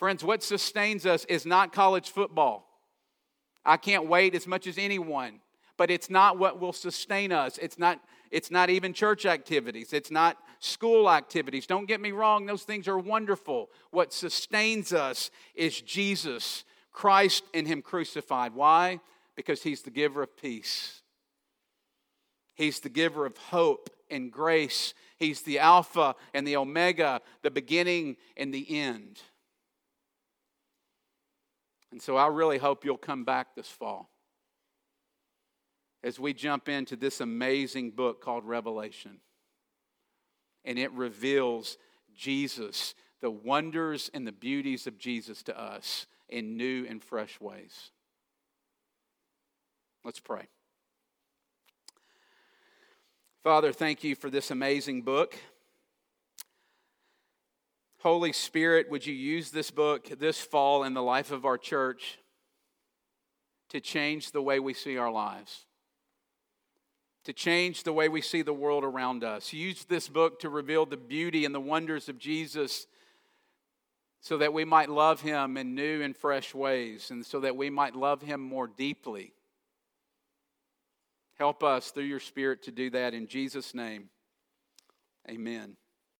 Friends, 0.00 0.24
what 0.24 0.42
sustains 0.42 1.04
us 1.04 1.26
is 1.26 1.44
not 1.44 1.74
college 1.74 2.08
football. 2.08 2.66
I 3.66 3.76
can't 3.76 4.06
wait 4.06 4.34
as 4.34 4.46
much 4.46 4.66
as 4.66 4.78
anyone, 4.78 5.40
but 5.76 5.90
it's 5.90 6.08
not 6.08 6.38
what 6.38 6.58
will 6.58 6.72
sustain 6.72 7.32
us. 7.32 7.58
It's 7.58 7.78
not, 7.78 8.00
it's 8.30 8.50
not 8.50 8.70
even 8.70 8.94
church 8.94 9.26
activities. 9.26 9.92
It's 9.92 10.10
not 10.10 10.38
school 10.58 11.10
activities. 11.10 11.66
Don't 11.66 11.84
get 11.84 12.00
me 12.00 12.12
wrong, 12.12 12.46
those 12.46 12.62
things 12.62 12.88
are 12.88 12.98
wonderful. 12.98 13.68
What 13.90 14.14
sustains 14.14 14.94
us 14.94 15.30
is 15.54 15.78
Jesus, 15.82 16.64
Christ, 16.92 17.44
and 17.52 17.68
Him 17.68 17.82
crucified. 17.82 18.54
Why? 18.54 19.00
Because 19.36 19.62
He's 19.62 19.82
the 19.82 19.90
giver 19.90 20.22
of 20.22 20.34
peace, 20.34 21.02
He's 22.54 22.80
the 22.80 22.88
giver 22.88 23.26
of 23.26 23.36
hope 23.36 23.90
and 24.10 24.32
grace. 24.32 24.94
He's 25.18 25.42
the 25.42 25.58
Alpha 25.58 26.14
and 26.32 26.46
the 26.46 26.56
Omega, 26.56 27.20
the 27.42 27.50
beginning 27.50 28.16
and 28.38 28.54
the 28.54 28.80
end. 28.80 29.20
And 31.92 32.00
so 32.00 32.16
I 32.16 32.28
really 32.28 32.58
hope 32.58 32.84
you'll 32.84 32.96
come 32.96 33.24
back 33.24 33.54
this 33.54 33.68
fall 33.68 34.10
as 36.02 36.18
we 36.18 36.32
jump 36.32 36.68
into 36.68 36.96
this 36.96 37.20
amazing 37.20 37.90
book 37.90 38.22
called 38.22 38.44
Revelation. 38.44 39.18
And 40.64 40.78
it 40.78 40.92
reveals 40.92 41.76
Jesus, 42.14 42.94
the 43.20 43.30
wonders 43.30 44.10
and 44.14 44.26
the 44.26 44.32
beauties 44.32 44.86
of 44.86 44.98
Jesus 44.98 45.42
to 45.44 45.58
us 45.58 46.06
in 46.28 46.56
new 46.56 46.86
and 46.88 47.02
fresh 47.02 47.40
ways. 47.40 47.90
Let's 50.04 50.20
pray. 50.20 50.48
Father, 53.42 53.72
thank 53.72 54.04
you 54.04 54.14
for 54.14 54.30
this 54.30 54.50
amazing 54.50 55.02
book. 55.02 55.36
Holy 58.02 58.32
Spirit, 58.32 58.90
would 58.90 59.06
you 59.06 59.12
use 59.12 59.50
this 59.50 59.70
book 59.70 60.08
this 60.18 60.40
fall 60.40 60.84
in 60.84 60.94
the 60.94 61.02
life 61.02 61.30
of 61.30 61.44
our 61.44 61.58
church 61.58 62.18
to 63.68 63.78
change 63.78 64.32
the 64.32 64.40
way 64.40 64.58
we 64.58 64.72
see 64.72 64.96
our 64.96 65.10
lives? 65.10 65.66
To 67.24 67.34
change 67.34 67.82
the 67.82 67.92
way 67.92 68.08
we 68.08 68.22
see 68.22 68.40
the 68.40 68.54
world 68.54 68.84
around 68.84 69.22
us. 69.22 69.52
Use 69.52 69.84
this 69.84 70.08
book 70.08 70.40
to 70.40 70.48
reveal 70.48 70.86
the 70.86 70.96
beauty 70.96 71.44
and 71.44 71.54
the 71.54 71.60
wonders 71.60 72.08
of 72.08 72.18
Jesus 72.18 72.86
so 74.22 74.38
that 74.38 74.54
we 74.54 74.64
might 74.64 74.88
love 74.88 75.20
him 75.20 75.58
in 75.58 75.74
new 75.74 76.00
and 76.00 76.16
fresh 76.16 76.54
ways 76.54 77.10
and 77.10 77.24
so 77.24 77.40
that 77.40 77.56
we 77.56 77.68
might 77.68 77.94
love 77.94 78.22
him 78.22 78.40
more 78.40 78.66
deeply. 78.66 79.34
Help 81.38 81.62
us 81.62 81.90
through 81.90 82.04
your 82.04 82.20
Spirit 82.20 82.62
to 82.62 82.70
do 82.70 82.88
that 82.90 83.12
in 83.12 83.26
Jesus' 83.26 83.74
name. 83.74 84.08
Amen. 85.28 85.76